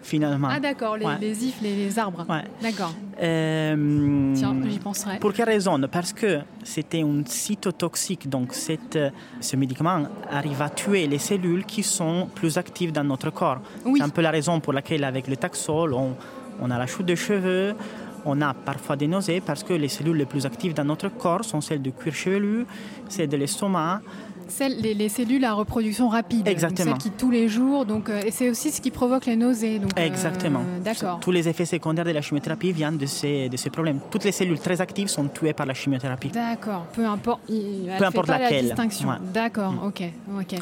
[0.03, 0.49] finalement.
[0.51, 2.27] Ah d'accord, les, ifs, les, arbres.
[2.63, 2.95] D'accord.
[3.23, 5.19] Euh, Tiens, j'y penserai.
[5.19, 5.79] Pour quelle raison?
[5.91, 8.99] Parce que c'était un cytotoxique, donc cette,
[9.41, 13.61] ce médicament arrive à tuer les cellules qui sont plus actives dans notre corps.
[13.85, 16.17] C'est un peu la raison pour laquelle avec le Taxol, on,
[16.61, 17.75] on a la chute de cheveux,
[18.25, 21.45] on a parfois des nausées parce que les cellules les plus actives dans notre corps
[21.45, 22.67] sont celles du cuir chevelu,
[23.09, 24.01] celles de l'estomac.
[24.49, 26.47] Celles, les, cellules à reproduction rapide.
[26.47, 26.93] Exactement.
[26.93, 27.87] celles qui tous les jours.
[27.87, 29.79] Donc, euh, et c'est aussi ce qui provoque les nausées.
[29.79, 30.61] Donc, euh, Exactement.
[30.85, 31.21] D'accord.
[31.21, 34.01] Tous les effets secondaires de la chimiothérapie viennent de ces, de ces problèmes.
[34.11, 36.29] Toutes les cellules très actives sont tuées par la chimiothérapie.
[36.29, 36.87] D'accord.
[36.93, 37.41] Peu importe.
[37.47, 38.69] Peu importe laquelle.
[38.69, 39.09] La distinction.
[39.33, 39.73] D'accord.
[39.73, 39.87] Mm.
[39.87, 40.03] Ok.
[40.39, 40.59] Ok.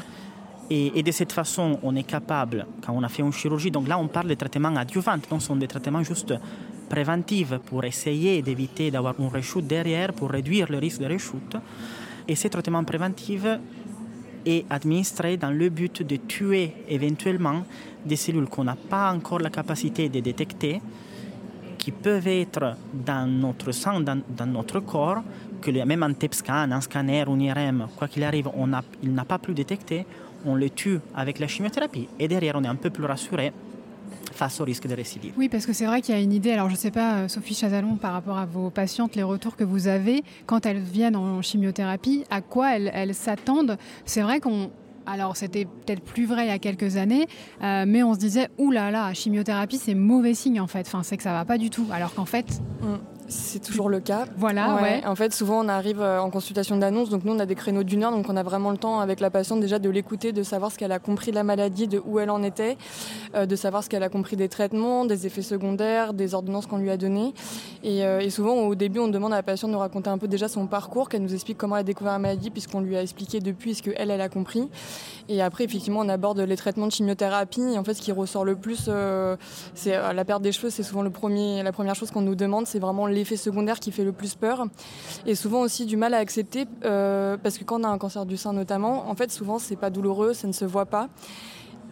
[0.73, 3.99] Et, de cette façon, on est capable, quand on a fait une chirurgie, donc là
[3.99, 6.33] on parle de traitements adjuvants, donc ce sont des traitements juste
[6.91, 11.57] préventifs pour essayer d'éviter d'avoir une rechute derrière, pour réduire le risque de rechute.
[12.29, 13.47] Et ces traitements préventifs
[14.45, 17.65] est administré dans le but de tuer éventuellement
[18.05, 20.83] des cellules qu'on n'a pas encore la capacité de détecter,
[21.79, 25.23] qui peuvent être dans notre sang, dans, notre corps,
[25.63, 29.15] que même un TEP scan, un scanner, un IRM, quoi qu'il arrive, on a, il
[29.15, 30.05] n'a pas pu détecter
[30.45, 33.53] on le tue avec la chimiothérapie et derrière on est un peu plus rassuré
[34.41, 35.35] face au risque de récidive.
[35.37, 37.17] Oui, parce que c'est vrai qu'il y a une idée, alors je ne sais pas,
[37.17, 40.81] euh, Sophie Chazalon, par rapport à vos patientes, les retours que vous avez quand elles
[40.81, 43.77] viennent en chimiothérapie, à quoi elles, s'attendent?
[44.07, 44.71] C'est vrai qu'on
[45.07, 47.27] alors c'était peut-être plus vrai il y a quelques années,
[47.63, 51.17] euh, mais on se disait, là là, chimiothérapie c'est mauvais signe en fait, enfin, c'est
[51.19, 52.47] que ça va pas du tout, alors qu'en fait...
[52.81, 52.97] Mm.
[53.31, 54.25] C'est toujours le cas.
[54.37, 55.03] Voilà, ouais.
[55.07, 57.11] En fait, souvent, on arrive euh, en consultation d'annonce.
[57.11, 58.11] Donc, nous, on a des créneaux d'une heure.
[58.11, 60.79] Donc, on a vraiment le temps avec la patiente déjà de l'écouter, de savoir ce
[60.79, 62.77] qu'elle a compris de la maladie, de où elle en était,
[63.37, 66.79] euh, de savoir ce qu'elle a compris des traitements, des effets secondaires, des ordonnances qu'on
[66.79, 67.33] lui a données.
[67.85, 70.19] Et, euh, et, souvent, au début, on demande à la patiente de nous raconter un
[70.19, 72.97] peu déjà son parcours, qu'elle nous explique comment elle a découvert la maladie, puisqu'on lui
[72.97, 74.69] a expliqué depuis ce qu'elle, elle a compris.
[75.29, 77.63] Et après, effectivement, on aborde les traitements de chimiothérapie.
[77.75, 78.91] Et en fait, ce qui ressort le plus,
[79.75, 80.71] c'est la perte des cheveux.
[80.71, 82.67] C'est souvent le premier, la première chose qu'on nous demande.
[82.67, 84.67] C'est vraiment l'effet secondaire qui fait le plus peur.
[85.27, 88.27] Et souvent aussi du mal à accepter, euh, parce que quand on a un cancer
[88.27, 91.09] du sein notamment, en fait souvent c'est pas douloureux, ça ne se voit pas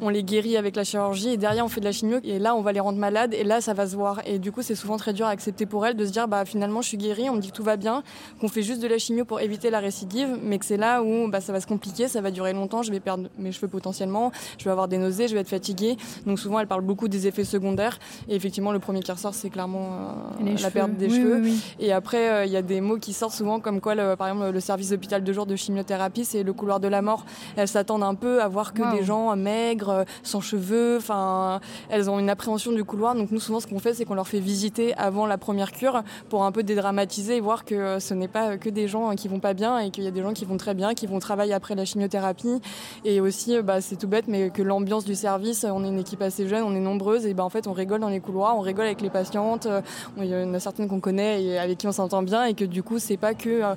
[0.01, 2.19] on les guérit avec la chirurgie et derrière on fait de la chimio.
[2.25, 4.21] Et là on va les rendre malades et là ça va se voir.
[4.27, 6.45] Et du coup c'est souvent très dur à accepter pour elles de se dire bah
[6.45, 8.03] finalement je suis guérie on me dit que tout va bien
[8.41, 11.29] qu'on fait juste de la chimio pour éviter la récidive mais que c'est là où
[11.29, 14.33] bah, ça va se compliquer ça va durer longtemps je vais perdre mes cheveux potentiellement
[14.59, 15.97] je vais avoir des nausées je vais être fatiguée.
[16.27, 17.99] Donc souvent elle parle beaucoup des effets secondaires.
[18.29, 19.89] Et effectivement le premier qui ressort c'est clairement
[20.41, 21.43] euh, la perte des cheveux.
[21.81, 24.51] et après euh, il y a des mots qui sortent souvent comme quoi par exemple
[24.51, 27.25] le service d'hôpital de jour de chimiothérapie c'est le couloir de la mort.
[27.57, 30.97] Elles s'attendent un peu à voir que des gens maigres euh, sans cheveux.
[30.99, 33.15] Enfin, elles ont une appréhension du couloir.
[33.15, 36.03] Donc nous, souvent, ce qu'on fait, c'est qu'on leur fait visiter avant la première cure
[36.29, 39.41] pour un peu dédramatiser et voir que ce n'est pas que des gens qui vont
[39.41, 41.55] pas bien et qu'il y a des gens qui vont très bien, qui vont travailler
[41.55, 42.61] après la chimiothérapie.
[43.05, 46.23] Et aussi, bah, c'est tout bête, mais que l'ambiance du service, on est une équipe
[46.23, 48.61] assez jeune, on est nombreuses et bah, en fait, on rigole dans les couloirs, on
[48.61, 49.69] rigole avec les patientes.
[50.17, 52.65] Il y en a certaines qu'on connaît et avec qui on s'entend bien et que
[52.65, 53.75] du coup, c'est pas que euh,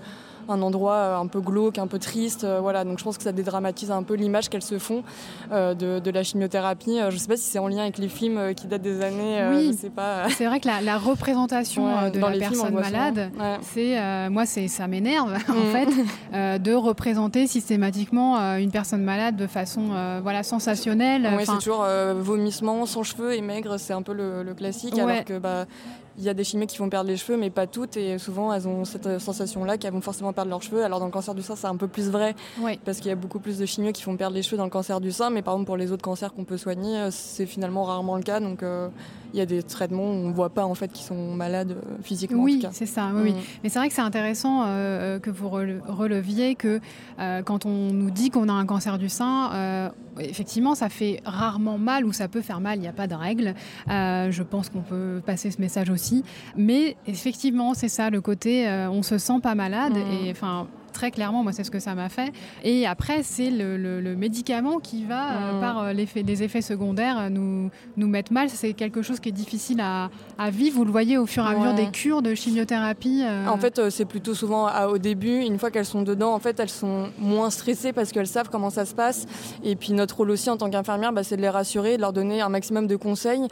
[0.49, 2.43] un endroit euh, un peu glauque, un peu triste.
[2.43, 5.03] Euh, voilà, donc je pense que ça dédramatise un peu l'image qu'elles se font
[5.51, 6.97] euh, de, la chimiothérapie.
[7.09, 9.41] Je ne sais pas si c'est en lien avec les films qui datent des années.
[9.51, 10.29] Oui, sais pas.
[10.37, 13.31] C'est vrai que la, représentation de la personne malade,
[13.61, 15.71] c'est moi, c'est ça m'énerve en mm.
[15.71, 19.89] fait de représenter systématiquement une personne malade de façon
[20.21, 21.29] voilà sensationnelle.
[21.37, 21.85] Oui, c'est toujours
[22.15, 25.65] vomissement, sans cheveux et maigre, c'est un peu le, classique, alors que bah
[26.17, 27.97] il y a des chimiques qui vont perdre les cheveux, mais pas toutes.
[27.97, 30.83] Et souvent, elles ont cette sensation-là qu'elles vont forcément perdre leurs cheveux.
[30.83, 32.35] Alors, dans le cancer du sein, c'est un peu plus vrai.
[32.85, 34.69] Parce qu'il y a beaucoup plus de chimiques qui font perdre les cheveux dans le
[34.69, 35.29] cancer du sein.
[35.29, 38.23] Mais par exemple, pour les autres cancers qu'on peut soigner, euh, c'est finalement rarement le
[38.23, 38.39] cas.
[38.39, 38.89] Donc, euh,
[39.33, 41.71] il y a des traitements où on ne voit pas en fait qu'ils sont malades
[41.71, 42.43] euh, physiquement.
[42.43, 43.11] Oui, c'est ça.
[43.13, 43.37] Oui, mm.
[43.63, 44.65] Mais c'est vrai que c'est intéressant
[45.21, 46.79] que vous releviez que
[47.17, 52.05] quand on nous dit qu'on a un cancer du sein, effectivement, ça fait rarement mal
[52.05, 53.55] ou ça peut faire mal, il n'y a pas de règle.
[53.89, 56.23] Euh, je pense qu'on peut passer ce message aussi.
[56.55, 59.93] Mais effectivement, c'est ça, le côté on se sent pas malade.
[59.93, 60.25] Mmh.
[60.25, 60.67] Et enfin,
[61.01, 62.31] très clairement, moi, c'est ce que ça m'a fait.
[62.63, 65.59] Et après, c'est le, médicament qui va, euh, mmh.
[65.59, 68.49] par euh, l'effet, des effets secondaires, euh, nous, nous mettre mal.
[68.49, 70.09] C'est quelque chose qui est difficile à,
[70.51, 70.75] vivre.
[70.77, 73.23] Vous le voyez au fur et à mesure des cures de chimiothérapie.
[73.47, 76.69] En fait, c'est plutôt souvent au début, une fois qu'elles sont dedans, en fait, elles
[76.69, 79.25] sont moins stressées parce qu'elles savent comment ça se passe.
[79.63, 82.13] Et puis, notre rôle aussi en tant qu'infirmière, bah, c'est de les rassurer, de leur
[82.13, 83.47] donner un maximum de conseils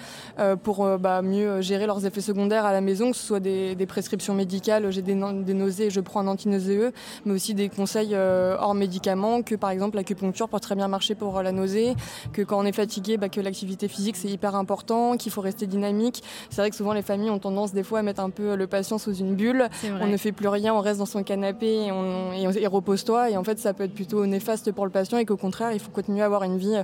[0.64, 4.36] pour bah, mieux gérer leurs effets secondaires à la maison, que ce soit des, prescriptions
[4.36, 6.92] médicales, j'ai des, des nausées, je prends un antinauséeux,
[7.26, 11.16] mais aussi des conseils euh, hors médicaments, que par exemple l'acupuncture peut très bien marcher
[11.16, 11.96] pour euh, la nausée,
[12.34, 15.66] que quand on est fatigué, bah, que l'activité physique c'est hyper important, qu'il faut rester
[15.66, 16.22] dynamique.
[16.50, 18.68] C'est vrai que souvent les familles ont tendance des fois à mettre un peu le
[18.68, 19.70] patient sous une bulle.
[20.02, 23.30] On ne fait plus rien, on reste dans son canapé et, on, et repose-toi.
[23.30, 25.80] Et en fait, ça peut être plutôt néfaste pour le patient et qu'au contraire, il
[25.80, 26.76] faut continuer à avoir une vie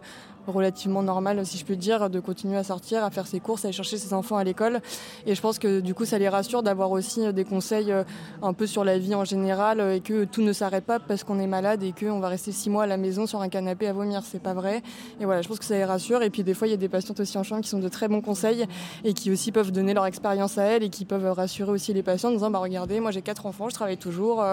[0.47, 3.67] relativement normal, si je peux dire, de continuer à sortir, à faire ses courses, à
[3.67, 4.81] aller chercher ses enfants à l'école.
[5.25, 8.03] Et je pense que du coup, ça les rassure d'avoir aussi des conseils euh,
[8.41, 11.23] un peu sur la vie en général euh, et que tout ne s'arrête pas parce
[11.23, 13.87] qu'on est malade et qu'on va rester six mois à la maison sur un canapé
[13.87, 14.21] à vomir.
[14.23, 14.81] C'est pas vrai.
[15.19, 16.21] Et voilà, je pense que ça les rassure.
[16.23, 17.89] Et puis des fois, il y a des patientes aussi en chambre qui sont de
[17.89, 18.65] très bons conseils
[19.03, 22.03] et qui aussi peuvent donner leur expérience à elles et qui peuvent rassurer aussi les
[22.03, 24.43] patients en disant bah regardez, moi j'ai quatre enfants, je travaille toujours.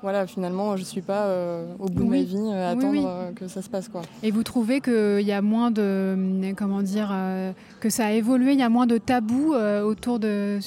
[0.00, 2.70] Euh, voilà, finalement, je ne suis pas euh, au bout de ma vie euh, à
[2.70, 3.88] attendre euh, que ça se passe.
[3.88, 4.02] Quoi.
[4.22, 6.52] Et vous trouvez qu'il y a moins de.
[6.56, 7.14] Comment dire
[7.80, 10.58] Que ça a évolué, il y a moins de tabous autour de.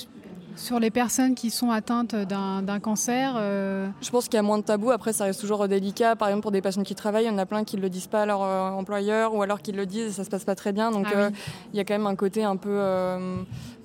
[0.55, 4.63] Sur les personnes qui sont atteintes d'un cancer Je pense qu'il y a moins de
[4.63, 4.91] tabous.
[4.91, 6.15] Après, ça reste toujours délicat.
[6.15, 7.89] Par exemple, pour des patients qui travaillent, il y en a plein qui ne le
[7.89, 10.45] disent pas à leur employeur ou alors qu'ils le disent et ça ne se passe
[10.45, 10.91] pas très bien.
[10.91, 11.29] Donc, ah
[11.73, 12.79] il y a quand même un côté un peu.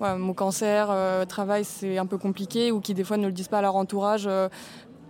[0.00, 0.94] mon cancer,
[1.26, 3.76] travail, c'est un peu compliqué ou qui, des fois, ne le disent pas à leur
[3.76, 4.28] entourage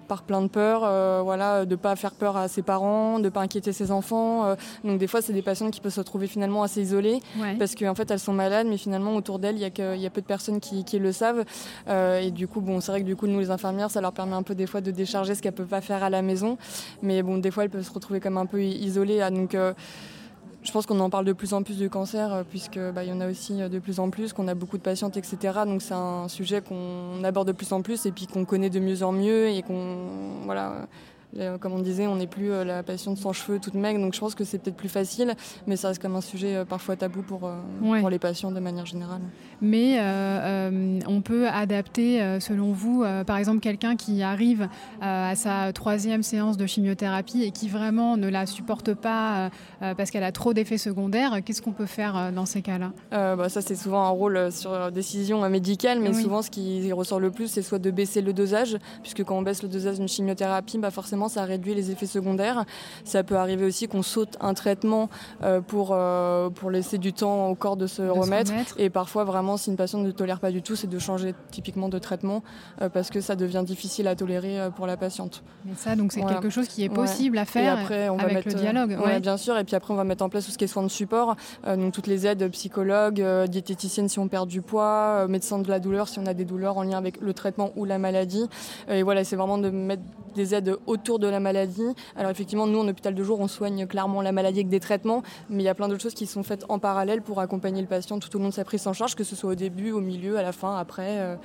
[0.08, 3.40] par plein de peurs, euh, voilà, de pas faire peur à ses parents, de pas
[3.40, 4.46] inquiéter ses enfants.
[4.46, 4.56] Euh.
[4.82, 7.20] donc des fois, c'est des patientes qui peuvent se retrouver finalement assez isolées
[7.58, 10.10] parce qu'en fait, elles sont malades, mais finalement autour d'elles, il y, a y a
[10.10, 11.44] peu de personnes qui, le savent.
[11.88, 14.12] Euh, et du coup, bon, c'est vrai que du coup, nous les infirmières, ça leur
[14.12, 16.56] permet un peu des fois de décharger ce qu'elles peuvent pas faire à la maison.
[17.02, 19.20] Mais bon, des fois, elles peuvent se retrouver comme un peu isolées.
[19.20, 19.54] Ah, donc
[20.68, 23.10] je pense qu'on en parle de plus en plus du cancer, euh, puisqu'il bah, y
[23.10, 25.60] en a aussi euh, de plus en plus, qu'on a beaucoup de patientes, etc.
[25.64, 28.78] Donc c'est un sujet qu'on aborde de plus en plus et puis qu'on connaît de
[28.78, 29.96] mieux en mieux et qu'on
[30.44, 30.86] voilà,
[31.60, 34.20] comme on disait, on n'est plus euh, la patiente sans cheveux, toute maigre, donc je
[34.20, 35.34] pense que c'est peut-être plus facile,
[35.66, 37.50] mais ça reste comme un sujet euh, parfois tabou pour,
[38.00, 39.20] pour les patients de manière générale.
[39.60, 39.98] Mais
[41.06, 44.68] on peut adapter, selon vous, par exemple, quelqu'un qui arrive
[45.00, 49.50] à sa troisième séance de chimiothérapie et qui vraiment ne la supporte pas
[49.80, 52.92] parce qu'elle a trop d'effets secondaires, qu'est-ce qu'on peut faire dans ces cas-là?
[53.10, 57.30] Bah, Ça, c'est souvent un rôle sur décision médicale, mais souvent, ce qui ressort le
[57.30, 60.78] plus, c'est soit de baisser le dosage, puisque quand on baisse le dosage d'une chimiothérapie,
[60.78, 62.64] bah, forcément, ça réduit les effets secondaires.
[63.04, 65.08] Ça peut arriver aussi qu'on saute un traitement
[65.42, 68.52] euh, pour, euh, pour laisser du temps au corps de se, remettre.
[68.78, 71.88] Et parfois, vraiment, si une patiente ne tolère pas du tout, c'est de changer typiquement
[71.88, 72.42] de traitement
[72.80, 75.42] euh, parce que ça devient difficile à tolérer pour la patiente.
[75.64, 78.34] Mais ça, donc c'est quelque chose qui est possible à faire après, on va avec
[78.34, 78.98] mettre, le dialogue.
[79.04, 79.20] Ouais.
[79.20, 79.56] bien sûr.
[79.58, 81.36] Et puis après, on va mettre en place tout ce qui est soins de support.
[81.66, 86.08] donc toutes les aides psychologues, diététiciennes si on perd du poids, médecins de la douleur
[86.08, 88.46] si on a des douleurs en lien avec le traitement ou la maladie.
[88.88, 90.02] Et voilà, c'est vraiment de mettre
[90.34, 91.94] des aides autour de la maladie.
[92.16, 95.22] Alors effectivement, nous, en hôpital de jour, on soigne clairement la maladie avec des traitements,
[95.48, 97.86] mais il y a plein d'autres choses qui sont faites en parallèle pour accompagner le
[97.86, 100.00] patient tout au long de sa prise en charge, que ce soit au début, au
[100.00, 101.36] milieu, à la fin, après, euh,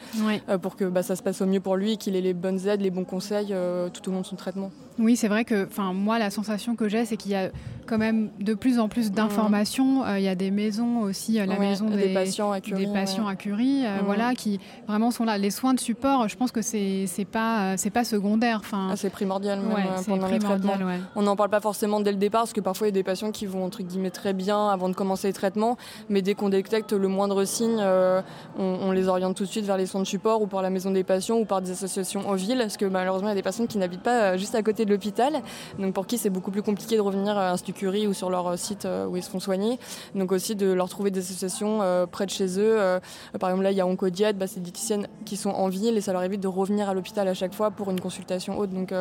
[0.50, 2.68] euh, pour que bah, ça se passe au mieux pour lui, qu'il ait les bonnes
[2.68, 4.72] aides, les bons conseils euh, tout au long de son traitement.
[5.00, 7.50] Oui, c'est vrai que, moi, la sensation que j'ai, c'est qu'il y a
[7.88, 10.06] quand même de plus en plus d'informations.
[10.16, 13.36] il y a des maisons aussi, la maison des, patients à Curie, des patients à
[13.36, 15.38] Curie voilà, qui vraiment sont là.
[15.38, 18.60] Les soins de support, je pense que c'est pas pas secondaire.
[18.60, 19.53] Enfin, ah, c'est primordial.
[21.16, 23.04] On n'en parle pas forcément dès le départ parce que parfois il y a des
[23.04, 25.78] patients qui vont entre guillemets très bien avant de commencer les traitements,
[26.10, 28.22] mais dès qu'on détecte le moindre signe, euh,
[28.58, 30.92] on, les oriente tout de suite vers les soins de support ou par la maison
[30.92, 33.44] des patients ou par des associations en ville, parce que malheureusement il y a des
[33.44, 35.42] patients qui n'habitent pas euh, juste à côté de l'hôpital,
[35.80, 38.48] donc pour qui c'est beaucoup plus compliqué de revenir à Institut Curie ou sur leur
[38.48, 39.80] euh, site où ils se font soigner.
[40.16, 41.80] Donc aussi de leur trouver des associations
[42.12, 42.78] près de chez eux.
[43.40, 45.98] par exemple là il y a Oncodiète, bah, c'est des diététiciennes qui sont en ville
[45.98, 48.72] et ça leur évite de revenir à l'hôpital à chaque fois pour une consultation haute.
[48.72, 48.94] Donc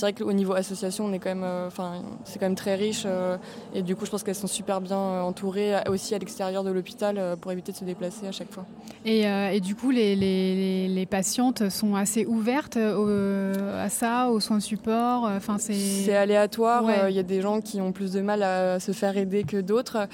[0.00, 2.74] c'est vrai qu'au niveau association on est quand même euh, enfin, c'est quand même très
[2.74, 3.02] riche.
[3.04, 3.36] Euh,
[3.74, 6.70] et du coup, je pense qu'elles sont super bien euh, entourées aussi à l'extérieur de
[6.70, 8.64] l'hôpital pour éviter de se déplacer à chaque fois.
[9.04, 14.58] Et, et du coup, les, les, les, patientes sont assez ouvertes à ça, aux soins
[14.58, 15.24] de support.
[15.24, 16.84] Enfin, c'est aléatoire.
[17.08, 19.44] Il y a des gens qui ont plus de de mal à se faire aider
[19.44, 20.06] que d'autres.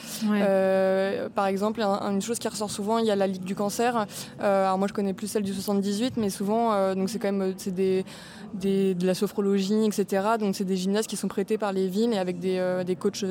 [1.34, 4.07] par exemple, une chose qui ressort souvent, il y a la Ligue du cancer.
[4.41, 7.74] alors moi, je connais plus celle du 78, mais souvent, donc c'est quand même c'est
[7.74, 8.05] des,
[8.55, 10.24] de la sophrologie, etc.
[10.39, 13.24] Donc c'est des gymnases qui sont prêtés par les villes et avec des, des coachs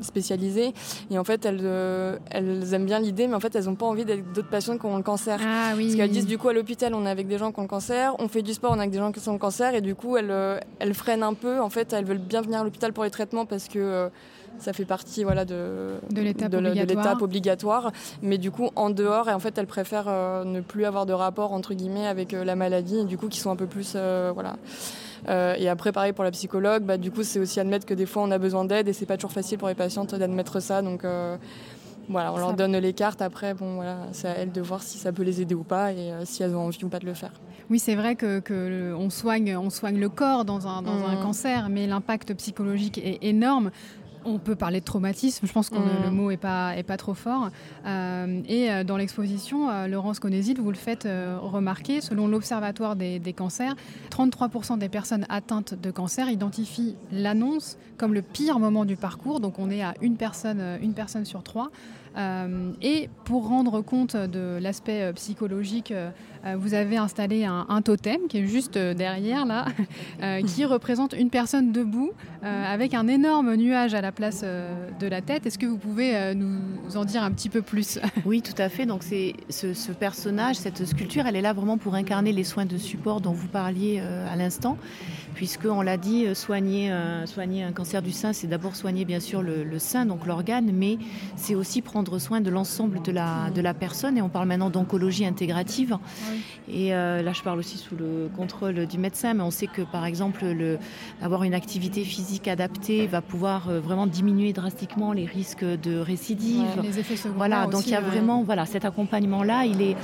[0.00, 0.72] spécialisés.
[1.10, 4.04] Et en fait, elles, elles aiment bien l'idée, mais en fait, elles n'ont pas envie
[4.04, 5.38] d'être d'autres patients qui ont le cancer.
[5.42, 5.86] Ah, oui.
[5.86, 7.68] Parce qu'elles disent du coup à l'hôpital, on est avec des gens qui ont le
[7.68, 9.80] cancer, on fait du sport, on est avec des gens qui ont le cancer, et
[9.80, 11.60] du coup, elles, elles freinent un peu.
[11.60, 14.08] En fait, elles veulent bien venir à l'hôpital pour les traitements parce que euh,
[14.58, 17.22] ça fait partie voilà, de, de l'étape obligatoire.
[17.22, 17.92] obligatoire.
[18.22, 21.12] Mais du coup, en dehors, et en fait, elles préfèrent euh, ne plus avoir de
[21.12, 23.92] rapport entre guillemets avec euh, la maladie, et du coup, qui sont un peu plus
[23.92, 24.56] voilà.
[25.28, 28.22] Et après, pareil pour la psychologue, bah, du coup, c'est aussi admettre que des fois,
[28.22, 30.82] on a besoin d'aide et c'est pas toujours facile pour les patientes d'admettre ça.
[30.82, 31.04] Donc,
[32.08, 33.22] voilà, on leur donne les cartes.
[33.22, 35.92] Après, bon, voilà, c'est à elles de voir si ça peut les aider ou pas
[35.92, 37.32] et si elles ont envie ou pas de le faire.
[37.68, 41.22] Oui, c'est vrai que, on, soigne, on soigne le corps dans un, un mmh.
[41.22, 43.70] cancer, mais l'impact psychologique est énorme.
[44.28, 46.14] On peut parler de traumatisme, je pense que le mmh.
[46.14, 47.50] mot n'est pas, est pas trop fort.
[47.86, 51.08] Euh, et euh, dans l'exposition, euh, Laurence Conésil, vous le faites
[51.40, 53.76] remarquer, selon l'Observatoire des, des, cancers,
[54.10, 59.38] 33% des personnes atteintes de cancer identifient l'annonce comme le pire moment du parcours.
[59.38, 61.70] Donc on est à une personne, une personne sur trois.
[62.80, 65.92] Et pour rendre compte de l'aspect psychologique,
[66.56, 69.66] vous avez installé un, totem qui est juste derrière là,
[70.46, 72.12] qui représente une personne debout
[72.42, 75.46] avec un énorme nuage à la place de la tête.
[75.46, 78.86] Est-ce que vous pouvez nous en dire un petit peu plus Oui, tout à fait.
[78.86, 82.78] Donc c'est ce, personnage, cette sculpture, elle est là vraiment pour incarner les soins de
[82.78, 84.76] support dont vous parliez à l'instant
[85.36, 89.64] puisque on l'a dit, soigner, un cancer du sein, c'est d'abord soigner bien sûr le,
[89.64, 90.98] le sein, donc l'organe, mais
[91.36, 94.16] c'est aussi prendre soin de l'ensemble de la, de la personne.
[94.16, 95.98] Et on parle maintenant d'oncologie intégrative.
[96.68, 99.82] Et euh, là, je parle aussi sous le contrôle du médecin, mais on sait que
[99.82, 100.78] par exemple, le,
[101.22, 106.66] avoir une activité physique adaptée va pouvoir euh, vraiment diminuer drastiquement les risques de récidive.
[106.82, 107.36] les effets secondaires.
[107.36, 109.64] Voilà, donc il y a vraiment voilà, cet accompagnement-là.
[109.64, 109.96] Il est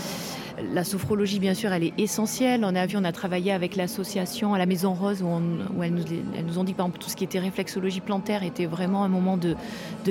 [0.72, 2.64] la sophrologie, bien sûr, elle est essentielle.
[2.64, 5.94] On a vu, on a travaillé avec l'association à la Maison Rose où, elles,
[6.44, 9.36] nous, ont dit, par exemple, tout ce qui était réflexologie plantaire était vraiment un moment
[9.36, 9.56] de,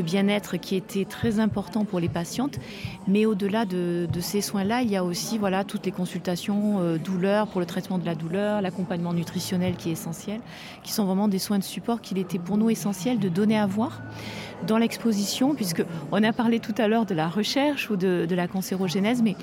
[0.02, 2.60] bien-être qui était très important pour les patientes.
[3.08, 7.48] Mais au-delà de, ces soins-là, il y a aussi voilà, toutes les consultations euh, douleurs
[7.48, 10.40] pour le traitement de la douleur, l'accompagnement nutritionnel qui est essentiel,
[10.84, 13.66] qui sont vraiment des soins de support qu'il était pour nous essentiel de donner à
[13.66, 14.02] voir
[14.68, 18.36] dans l'exposition, puisque on a parlé tout à l'heure de la recherche ou de, de
[18.36, 19.36] la cancérogénèse, mais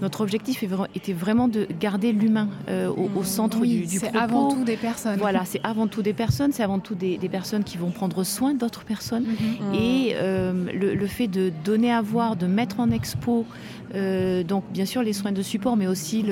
[0.00, 0.64] notre objectif
[0.94, 5.18] était vraiment de garder l'humain euh, au, centre du, du C'est avant tout des personnes.
[5.18, 8.54] Voilà, c'est avant tout des personnes, c'est avant tout des, personnes qui vont prendre soin
[8.54, 9.24] d'autres personnes.
[9.24, 9.74] Mhm.
[9.74, 13.46] Et euh, le, fait de donner à voir, de mettre en expo,
[13.94, 16.24] euh, donc bien sûr les soins de support, mais aussi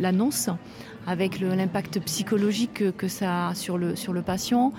[0.00, 0.50] l'annonce
[1.06, 4.72] avec l'impact psychologique que, ça a sur le, sur le patient.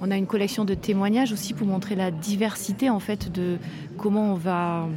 [0.00, 3.56] On a une collection de témoignages aussi pour montrer la diversité en fait de
[3.96, 4.88] comment on va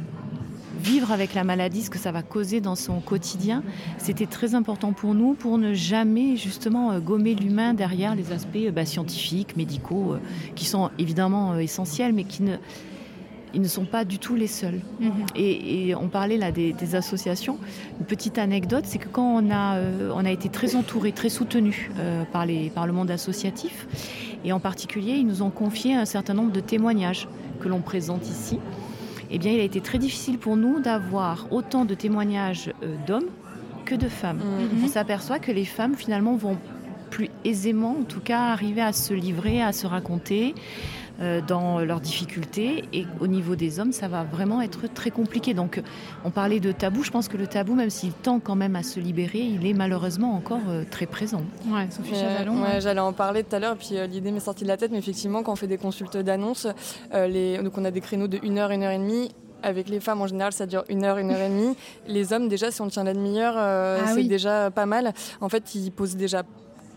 [0.80, 3.62] vivre avec la maladie, ce que ça va causer dans son quotidien,
[3.98, 8.56] c'était très important pour nous pour ne jamais justement euh, gommer l'humain derrière les aspects
[8.56, 10.18] euh, bah, scientifiques, médicaux, euh,
[10.56, 12.56] qui sont évidemment essentiels, mais qui ne,
[13.52, 14.80] ils ne sont pas du tout les seuls.
[15.00, 15.10] Mhm.
[15.36, 17.58] Et, on parlait là des, associations.
[18.00, 19.78] Une petite anecdote, c'est que quand on a,
[20.14, 21.90] on a été très entouré, très soutenu
[22.32, 23.86] par, les, par le monde associatif,
[24.44, 27.28] et en particulier, ils nous ont confié un certain nombre de témoignages
[27.60, 28.58] que l'on présente ici
[29.30, 33.28] eh bien, il a été très difficile pour nous d'avoir autant de témoignages euh, d'hommes
[33.84, 34.38] que de femmes.
[34.38, 34.84] Mhm.
[34.84, 36.58] On s'aperçoit que les femmes, finalement, vont
[37.10, 40.54] plus aisément, en tout cas, arriver à se livrer, à se raconter.
[41.20, 42.84] Euh, dans leurs difficultés.
[42.94, 45.52] Et au niveau des hommes, ça va vraiment être très compliqué.
[45.52, 45.82] Donc,
[46.24, 47.02] on parlait de tabou.
[47.02, 49.74] Je pense que le tabou, même s'il tend quand même à se libérer, il est
[49.74, 51.42] malheureusement encore euh, très présent.
[51.66, 52.62] Ouais, Sophie Chavalon.
[52.62, 54.92] Ouais, J'allais en parler tout à l'heure, puis euh, l'idée m'est sortie de la tête.
[54.92, 56.66] Mais effectivement, quand on fait des consultes d'annonces,
[57.12, 59.30] donc on a des créneaux de 1 heure, 1 heure et demie
[59.62, 61.76] avec les femmes en général ça dure une heure, une heure et demie.
[62.06, 65.12] Les hommes déjà si on tient la demi-heure ah c'est déjà pas mal.
[65.42, 66.44] En fait ils posent déjà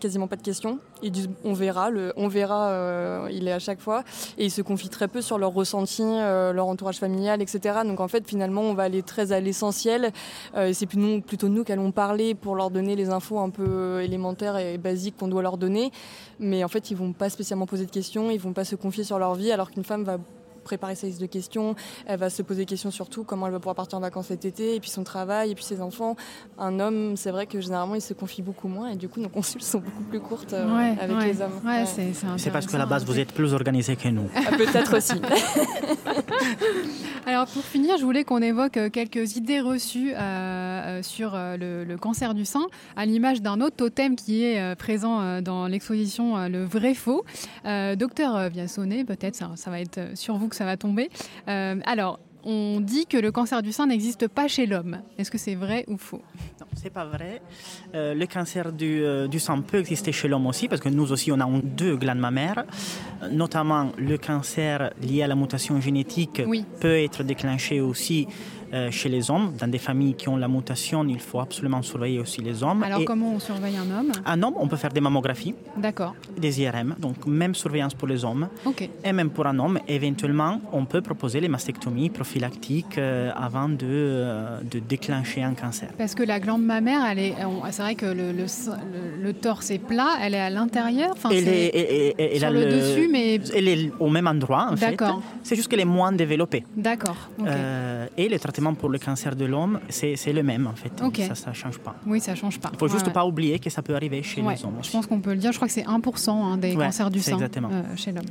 [0.04, 0.80] quasiment pas de questions.
[1.02, 4.04] Ils disent on verra, on verra, euh, il est à chaque fois.
[4.38, 7.80] Et ils se confient très peu sur leurs ressentis, euh, leur entourage familial, etc.
[7.86, 10.12] Donc en fait, finalement, on va aller très à l'essentiel.
[10.56, 14.58] Euh, c'est plutôt nous qui allons parler pour leur donner les infos un peu élémentaires
[14.58, 15.92] et basiques qu'on doit leur donner.
[16.38, 19.06] Mais en fait, ils vont pas spécialement poser de questions, ils vont pas se confier
[19.06, 20.18] sur leur vie, alors qu'une femme va
[20.64, 23.60] préparer sa liste de questions, elle va se poser des questions surtout comment elle va
[23.60, 26.16] pouvoir partir en vacances cet été, et puis son travail, et puis ses enfants.
[26.58, 29.30] Un homme, c'est vrai que généralement, il se confie beaucoup moins, et du coup, nos
[29.30, 31.52] consultes sont beaucoup plus courtes euh, avec les hommes.
[31.66, 31.86] Ouais,
[32.38, 34.30] c'est parce qu'à la base, vous êtes plus organisé que nous.
[34.36, 35.14] Ah, peut-être aussi.
[37.26, 42.34] Alors pour finir, je voulais qu'on évoque euh, quelques idées reçues euh, sur le, cancer
[42.34, 47.24] du sein, à l'image d'un autre totem qui est présent dans l'exposition Le vrai faux.
[47.64, 51.10] docteur Viassonnet, peut-être ça, ça, va être sur vous ça va tomber.
[51.48, 55.00] alors, on dit que le cancer du sein n'existe pas chez l'homme.
[55.18, 56.22] Est-ce que c'est vrai ou faux?
[56.60, 57.42] Non, c'est pas vrai.
[57.96, 61.32] Euh, le cancer euh, du, sein peut exister chez l'homme aussi, parce que nous aussi,
[61.32, 62.66] on a deux glandes mammaires.
[63.22, 66.42] Euh, notamment, le cancer lié à la mutation génétique
[66.82, 69.54] peut être déclenché aussi euh, chez les hommes.
[69.60, 72.84] Dans des familles qui ont la mutation, il faut absolument surveiller aussi les hommes.
[72.84, 74.12] Alors comment on surveille un homme?
[74.26, 75.56] Un homme, on peut faire des mammographies.
[75.78, 76.16] D'accord.
[76.38, 78.48] Des IRM, donc même surveillance pour les hommes.
[79.04, 83.78] Et même pour un homme, éventuellement, on peut proposer les mastectomies prophylactiques euh, avant de,
[83.84, 85.90] euh, de, déclencher un cancer.
[85.98, 87.02] Parce que la glande mammaire,
[87.72, 88.46] c'est vrai que le, le,
[89.22, 91.12] le, torse est plat, elle est à l'intérieur.
[91.12, 94.68] Enfin, elle est, sur le, dessus, mais elle est au même endroit.
[94.72, 95.22] En D'accord.
[95.44, 96.64] C'est juste qu'elle est moins développée.
[96.76, 97.30] D'accord.
[98.18, 100.92] et le traitement pour le cancer de l'homme, c'est le même en fait.
[101.34, 101.96] Ça ne change pas.
[102.06, 102.70] Oui, ça ne change pas.
[102.72, 104.78] Il faut juste pas oublier que ça peut arriver chez les hommes.
[104.82, 107.20] Je pense qu'on peut le dire, je crois que c'est 1% hein, des cancers du
[107.20, 108.26] sein euh, chez l'homme.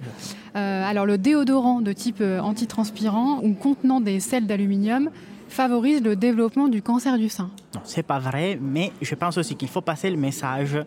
[0.56, 5.10] Euh, alors le déodorant de type euh, antitranspirant ou contenant des sels d'aluminium
[5.48, 7.50] favorise le développement du cancer du sein.
[7.74, 10.78] Non, c'est pas vrai, mais je pense aussi qu'il faut passer le message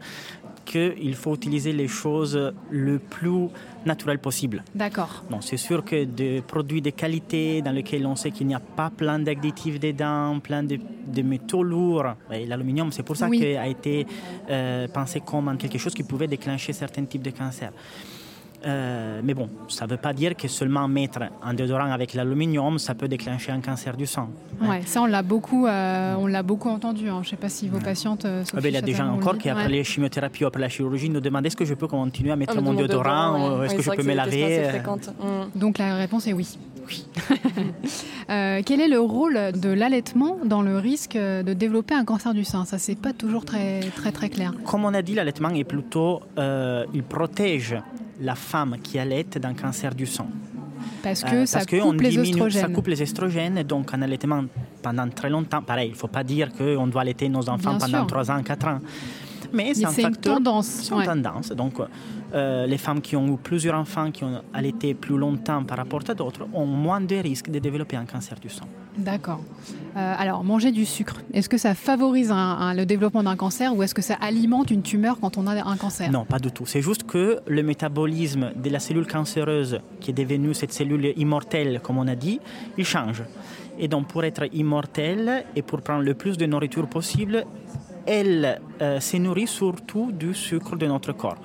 [0.66, 3.48] qu'il faut utiliser les choses le plus
[3.86, 4.64] naturel possible.
[4.74, 5.24] D'accord.
[5.30, 8.60] Bon, c'est sûr que des produits de qualité dans lesquels on sait qu'il n'y a
[8.60, 10.80] pas plein d'additifs dedans, plein de,
[11.22, 14.06] métaux lourds, l'aluminium, c'est pour ça qu'il a été
[14.50, 17.72] euh, pensé comme quelque chose qui pouvait déclencher certains types de cancers.
[18.66, 22.80] Euh, mais bon, ça ne veut pas dire que seulement mettre un déodorant avec l'aluminium,
[22.80, 24.30] ça peut déclencher un cancer du sang.
[24.62, 24.70] Hein.
[24.70, 27.10] Ouais, ça on l'a beaucoup, euh, on l'a beaucoup entendu.
[27.10, 27.20] Hein.
[27.22, 28.26] Je ne sais pas si vos patientes.
[28.26, 30.70] Euh, ah ben, il y a des gens encore qui après les chimiothérapies, après la
[30.70, 33.82] chirurgie, nous demandent est-ce que je peux continuer à mettre ah, mon déodorant, est-ce que
[33.82, 35.60] je peux me laver mm.
[35.60, 36.58] Donc la réponse est oui.
[36.88, 37.08] Oui.
[38.66, 42.66] quel est le rôle de l'allaitement dans le risque de développer un cancer du sein?
[42.66, 44.54] Ça, c'est pas toujours très, très, très clair.
[44.66, 46.22] Comme on a dit, l'allaitement est plutôt.
[46.38, 47.76] il protège
[48.22, 50.28] la femme qui allait d'un cancer du sang.
[51.04, 52.62] Parce que, euh, ça, coupe les oestrogènes.
[52.62, 53.64] ça coupe les estrogènes.
[53.64, 54.44] Donc, un allaitement
[54.82, 58.06] pendant très longtemps, pareil, il ne faut pas dire qu'on doit allaiter nos enfants pendant
[58.06, 58.80] 3 ans, 4 ans.
[59.54, 60.38] Mais c'est un facteur.
[60.38, 60.66] Une tendance.
[60.66, 61.50] C'est une tendance.
[61.50, 61.76] Donc,
[62.36, 66.02] euh, les femmes qui ont eu plusieurs enfants, qui ont allaité plus longtemps par rapport
[66.08, 68.66] à d'autres, ont moins de risques de développer un cancer du sang.
[68.98, 69.42] D'accord.
[69.96, 73.94] Euh, alors, manger du sucre, est-ce que ça favorise le développement d'un cancer ou est-ce
[73.94, 76.12] que ça alimente une tumeur quand on a un cancer?
[76.12, 76.66] Non, pas du tout.
[76.66, 81.80] C'est juste que le métabolisme de la cellule cancéreuse, qui est devenue cette cellule immortelle,
[81.82, 82.40] comme on a dit,
[82.78, 83.24] il change.
[83.80, 87.46] Et donc, pour être immortelle et pour prendre le plus de nourriture possible,
[88.06, 91.38] elle euh, se nourrit surtout du sucre de notre corps.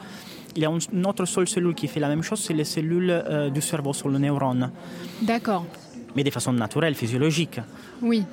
[0.57, 3.11] Il y a une autre seule cellule qui fait la même chose, c'est les cellules
[3.11, 4.71] euh, du cerveau sur le neurone.
[5.23, 5.65] D'accord.
[6.17, 7.61] Mais de façon naturelle, physiologique.
[8.03, 8.25] Oui.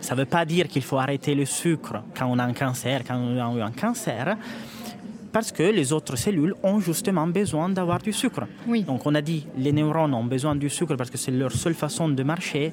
[0.00, 3.02] Ça ne veut pas dire qu'il faut arrêter le sucre quand on a un cancer,
[3.06, 4.36] quand on a eu un cancer,
[5.32, 8.46] parce que les autres cellules ont justement besoin d'avoir du sucre.
[8.66, 8.84] Oui.
[8.84, 11.74] Donc on a dit, les neurones ont besoin du sucre parce que c'est leur seule
[11.74, 12.72] façon de marcher.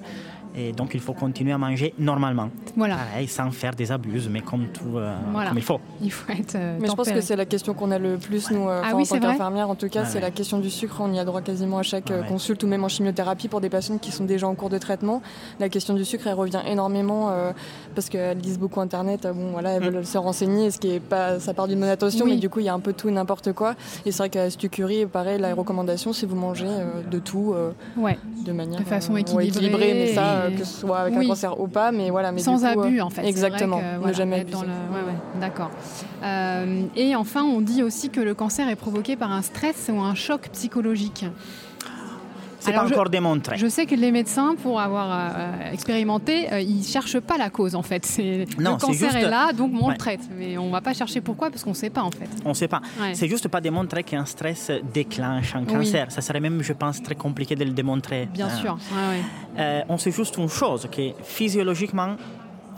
[0.55, 2.49] Et donc, il faut continuer à manger normalement.
[2.75, 2.95] Voilà.
[2.95, 5.79] Pareil, sans faire des abuses, mais comme tout, euh, comme il faut.
[6.01, 6.55] Il faut être.
[6.55, 8.95] Euh, mais je pense que c'est la question qu'on a le plus, nous, euh, ah
[8.95, 9.69] en tant qu'infirmière.
[9.69, 10.97] En tout cas, c'est la question du sucre.
[10.99, 13.97] On y a droit quasiment à chaque consulte ou même en chimiothérapie pour des patients
[13.97, 15.21] qui sont déjà en cours de traitement.
[15.59, 17.31] La question du sucre, elle revient énormément
[17.95, 19.27] parce qu'elles lisent beaucoup Internet.
[19.33, 20.05] bon, voilà, elles veulent mm.
[20.05, 22.65] se renseigner, ce qui est pas, ça part d'une bonne attention, mais du coup, il
[22.65, 23.75] y a un peu tout et n'importe quoi.
[24.05, 26.67] Et c'est vrai qu'à Stucurie, pareil, la recommandation, c'est vous mangez
[27.09, 27.55] de tout
[27.97, 28.17] ouais.
[28.45, 31.91] de manière de façon équilibrée, mais ça, que ce soit avec un cancer ou pas,
[31.91, 32.31] mais voilà.
[32.31, 33.25] Mais Sans abus, euh, en fait.
[33.25, 34.65] Exactement, ne jamais abuser.
[35.39, 35.71] D'accord.
[36.23, 39.99] Euh, et enfin, on dit aussi que le cancer est provoqué par un stress ou
[39.99, 41.25] un choc psychologique.
[42.63, 43.57] C'est pas encore démontré.
[43.57, 47.75] Je sais que les médecins, pour avoir euh, expérimenté, ils ils cherchent pas la cause
[47.75, 48.05] en fait.
[48.05, 50.21] C'est le cancer est, là, donc on le traite.
[50.37, 52.29] Mais on va pas chercher pourquoi parce qu'on sait pas en fait.
[52.45, 52.81] On sait pas.
[53.13, 56.11] C'est juste pas démontré qu'un stress déclenche un cancer.
[56.11, 58.27] Ça serait même, je pense, très compliqué de le démontrer.
[58.33, 58.49] Bien hein.
[58.49, 58.77] sûr.
[59.59, 62.15] Euh, on sait juste une chose, que physiologiquement,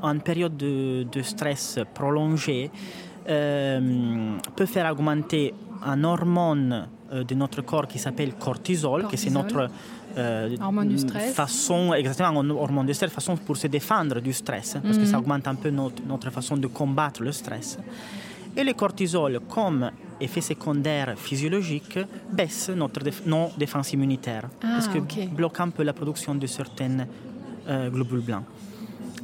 [0.01, 2.69] en période de, stress prolongé,
[3.27, 9.30] euh, peut faire augmenter un hormone euh, de notre corps qui s'appelle cortisol, qui c'est
[9.30, 9.70] notre
[10.18, 11.34] euh, hormone du stress.
[11.34, 15.24] façon, exactement, hormone du stress, façon pour se défendre du stress, parce que ça mhm.
[15.24, 17.78] augmente un peu notre, notre, façon de combattre le stress.
[18.56, 21.99] Et le cortisol, comme effet secondaire physiologique,
[22.32, 24.47] baisse notre déf- nos défenses immunitaires.
[24.64, 27.08] Ah, parce que bloque un peu la production de certaines
[27.68, 28.45] euh, globules blancs.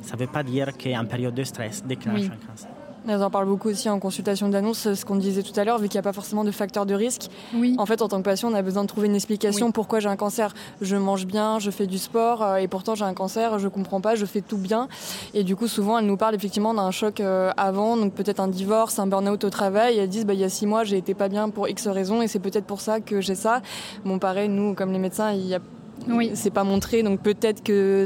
[0.02, 2.26] Ça ne veut pas dire qu'en période de stress déclenche Oui.
[2.34, 2.70] un cancer.
[3.08, 5.88] Elles en parlent beaucoup aussi en consultation d'annonce, ce qu'on disait tout à l'heure, vu
[5.90, 7.30] qu'il n'y a pas forcément de facteur de risque.
[7.56, 7.76] Oui.
[7.80, 9.72] En fait, en tant que patient, on a besoin de trouver une explication Oui.
[9.74, 10.54] pourquoi j'ai un cancer.
[10.82, 14.02] Je mange bien, je fais du sport, euh, et pourtant j'ai un cancer, je comprends
[14.02, 14.88] pas, je fais tout bien.
[15.34, 18.48] Et du coup, souvent, elles nous parlent effectivement d'un choc euh, avant, donc peut-être un
[18.48, 19.96] divorce, un burn-out au travail.
[19.96, 21.88] Et elles disent, bah, il y a six mois, j'ai été pas bien pour X
[21.88, 23.62] raisons, et c'est peut-être pour ça que j'ai ça.
[24.06, 25.60] Bon, pareil, nous, comme les médecins, il y a
[26.08, 26.32] Oui.
[26.36, 28.06] c'est pas montré, donc peut-être que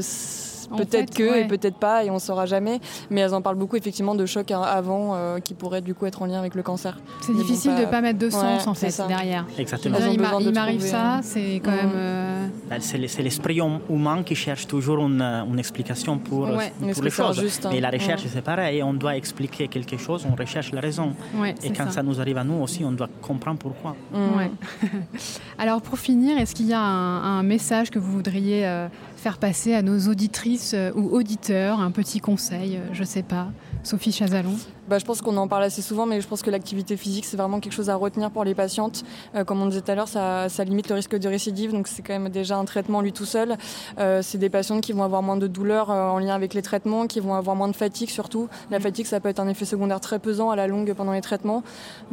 [0.76, 1.40] peut-être que ouais.
[1.42, 2.80] et peut-être pas, et on saura jamais.
[3.10, 6.22] Mais elles en parlent beaucoup effectivement de chocs avant euh, qui pourraient du coup être
[6.22, 6.96] en lien avec le cancer.
[7.20, 9.06] C'est difficile de pas- de pas mettre de sens Ouais, en fait ça.
[9.06, 9.44] derrière.
[9.58, 9.96] Exactement.
[10.10, 11.76] Il m'arrive trouver, ça, euh, c'est quand Mhm.
[11.76, 11.90] même.
[11.94, 16.42] euh, Ben, C'est le- c'est l'esprit hum- humain qui cherche toujours une, une explication pour,
[16.50, 16.72] Ouais.
[16.94, 17.38] Pour les choses.
[17.38, 18.30] injuste, hein Mais la recherche, Ouais.
[18.32, 18.82] c'est pareil.
[18.82, 21.14] On doit expliquer quelque chose, on recherche la raison.
[21.36, 21.90] Ouais, Et quand ça.
[21.96, 22.02] ça.
[22.02, 23.94] nous arrive à nous aussi, on doit comprendre pourquoi.
[24.12, 24.50] Ouais.
[25.58, 28.88] Alors pour finir, est-ce qu'il y a un, un message que vous voudriez euh,
[29.26, 33.48] faire passer à nos auditrices euh, ou auditeurs, un petit conseil, euh, je sais pas,
[33.82, 34.54] Sophie Chazalon
[34.88, 37.36] Bah, je pense qu'on en parle assez souvent, mais je pense que l'activité physique, c'est
[37.36, 39.02] vraiment quelque chose à retenir pour les patientes.
[39.34, 41.88] Euh, comme on disait tout à l'heure, ça, ça limite le risque de récidive, donc
[41.88, 43.56] c'est quand même déjà un traitement lui tout seul.
[43.98, 46.62] Euh, c'est des patientes qui vont avoir moins de douleurs euh, en lien avec les
[46.62, 48.48] traitements, qui vont avoir moins de fatigue surtout.
[48.70, 51.20] La fatigue, ça peut être un effet secondaire très pesant à la longue pendant les
[51.20, 51.62] traitements.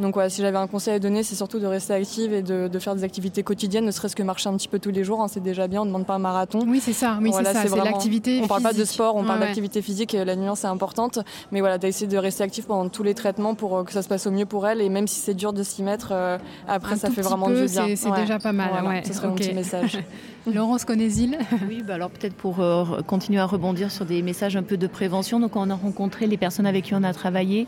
[0.00, 2.68] Donc voilà, si j'avais un conseil à donner, c'est surtout de rester active et de,
[2.68, 5.20] de faire des activités quotidiennes, ne serait-ce que marcher un petit peu tous les jours.
[5.22, 6.60] hein, c'est déjà bien, on ne demande pas un marathon.
[6.66, 8.40] Oui, c'est ça, oui, Voilà, c'est ça, c'est l'activité.
[8.42, 9.46] On parle pas de sport, on parle Ouais, ouais.
[9.48, 11.18] d'activité physique et la nuance est importante.
[11.52, 14.26] Mais voilà, d'essayer de rester pendant tous les traitements pour euh, que ça se passe
[14.26, 14.80] au mieux pour elle.
[14.80, 16.38] Et même si c'est dur de s'y mettre, euh,
[16.68, 17.96] après Un ça fait vraiment peu, du bien.
[17.96, 18.20] c'est- Ouais.
[18.20, 19.98] déjà pas mal, Voilà, ouais, Ce serait mon petit message.
[20.54, 21.38] Laurence Conésil
[21.68, 24.86] Oui, bah alors peut-être pour euh, continuer à rebondir sur des messages un peu de
[24.86, 25.40] prévention.
[25.40, 27.66] Donc on a rencontré les personnes avec qui on a travaillé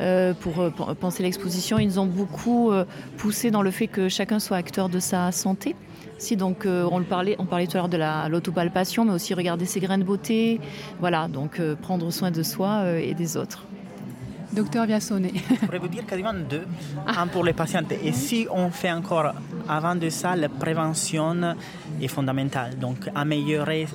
[0.00, 1.78] euh, pour euh, pen- penser l'exposition.
[1.80, 2.84] Ils nous ont beaucoup euh,
[3.16, 5.74] poussé dans le fait que chacun soit acteur de sa santé.
[6.18, 9.12] Si donc euh, on le parlait, on parlait tout à l'heure de la- l'autopalpation, mais
[9.12, 10.60] aussi regarder ses grains de beauté.
[11.00, 13.64] Voilà, donc euh, prendre soin de soi euh, et des autres.
[14.52, 15.28] Docteur Viassone.
[15.34, 16.64] Je pourrais vous dire quasiment deux.
[17.06, 17.92] Un pour les patientes.
[18.02, 19.32] Et si on fait encore
[19.68, 21.54] avant de ça, la prévention
[22.00, 22.76] est fondamentale.
[22.78, 23.86] Donc, améliorer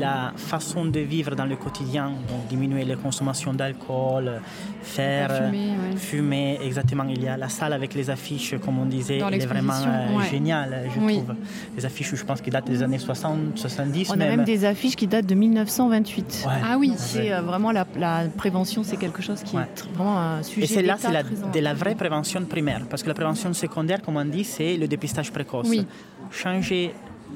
[0.00, 4.40] la façon de vivre dans le quotidien, donc diminuer la consommation d'alcool,
[4.82, 5.96] faire fumer, ouais.
[5.96, 7.04] fumer, exactement.
[7.08, 10.16] Il y a la salle avec les affiches, comme on disait, elle est vraiment euh,
[10.18, 10.28] ouais.
[10.28, 11.16] géniale, je Oui.
[11.18, 11.34] trouve.
[11.76, 14.44] Les affiches, je pense, qui datent des années 60, 70 On a même.
[14.44, 16.44] des affiches qui datent de 1928.
[16.48, 16.52] Ouais.
[16.64, 19.62] Ah oui, C'est euh, vraiment la, la prévention, c'est quelque chose qui Ouais.
[19.62, 20.64] est tr- vraiment un sujet.
[20.64, 22.82] Et c'est là, d'État c'est la, de la vraie prévention primaire.
[22.88, 25.68] Parce que la prévention secondaire, comme on dit, c'est le dépistage précoce.
[25.68, 25.86] Oui.
[26.30, 26.92] Changer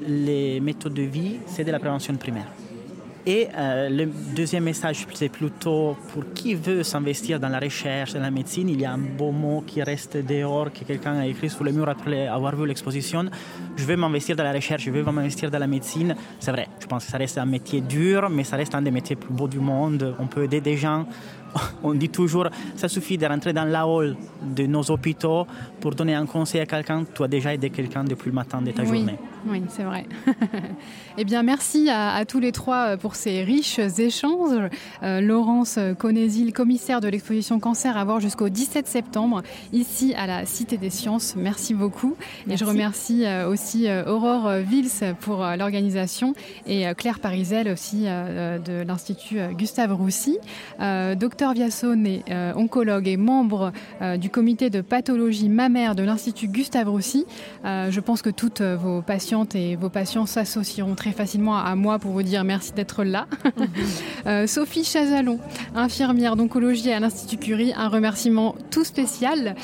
[0.07, 2.47] les méthodes de vie, c'est de la prévention primaire.
[3.27, 4.05] Et euh, le
[4.35, 8.69] deuxième message, c'est plutôt pour qui veut s'investir dans la recherche, dans la médecine.
[8.69, 11.71] Il y a un beau mot qui reste dehors, que quelqu'un a écrit sur le
[11.71, 13.25] mur après avoir vu l'exposition.
[13.75, 16.15] Je veux m'investir dans la recherche, je veux m'investir dans la médecine.
[16.39, 18.91] C'est vrai, je pense que ça reste un métier dur, mais ça reste un des
[18.91, 20.15] métiers plus beaux du monde.
[20.19, 21.07] On peut aider des gens.
[21.83, 25.45] On dit toujours, ça suffit de rentrer dans la hall de nos hôpitaux
[25.79, 27.05] pour donner un conseil à quelqu'un.
[27.13, 29.17] Tu as déjà aidé quelqu'un depuis le matin de ta oui, journée.
[29.47, 30.05] oui, c'est vrai.
[31.17, 34.69] eh bien, merci à, à tous les trois euh, pour ces riches échanges.
[35.03, 39.41] Euh, Laurence Conésil, commissaire de l'exposition cancer à voir jusqu'au 17 septembre,
[39.71, 41.35] ici à la Cité des Sciences.
[41.35, 42.15] Merci beaucoup.
[42.49, 46.33] Et je remercie euh, aussi euh, Aurore Vils pour euh, l'organisation
[46.65, 50.37] et euh, Claire Parisel aussi euh, de l'Institut Gustave Roussy.
[50.79, 53.71] Euh, Docteur Viassone, euh, oncologue et membre
[54.01, 57.25] euh, du comité de pathologie mammaire de l'Institut Gustave Roussy.
[57.63, 61.99] Euh, je pense que toutes vos patientes et vos patients s'associeront très facilement à moi
[61.99, 63.27] pour vous dire merci d'être là.
[64.47, 65.39] Sophie Chazalon,
[65.75, 69.55] infirmière d'oncologie à l'Institut Curie, un remerciement tout spécial.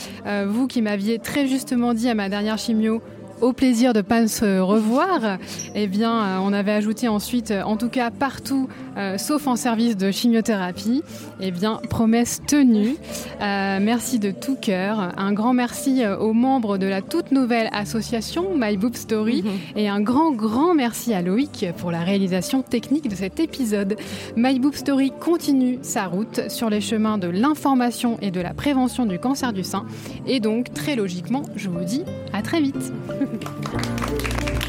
[0.47, 3.01] Vous qui m'aviez très justement dit à ma dernière chimio
[3.41, 5.37] au plaisir de ne pas se revoir,
[5.75, 8.67] eh bien, euh, on avait ajouté ensuite, euh, en tout cas partout,
[8.97, 11.03] euh, sauf en service de chimiothérapie,
[11.39, 12.95] eh bien, promesse tenue.
[13.41, 15.11] Euh, merci de tout cœur.
[15.17, 19.43] Un grand merci aux membres de la toute nouvelle association My Boob Story
[19.75, 23.95] et un grand, grand merci à Loïc pour la réalisation technique de cet épisode.
[24.35, 29.05] My Boob Story continue sa route sur les chemins de l'information et de la prévention
[29.05, 29.85] du cancer du sein.
[30.27, 32.91] Et donc, très logiquement, je vous dis à très vite.
[33.32, 34.61] ハハハハ!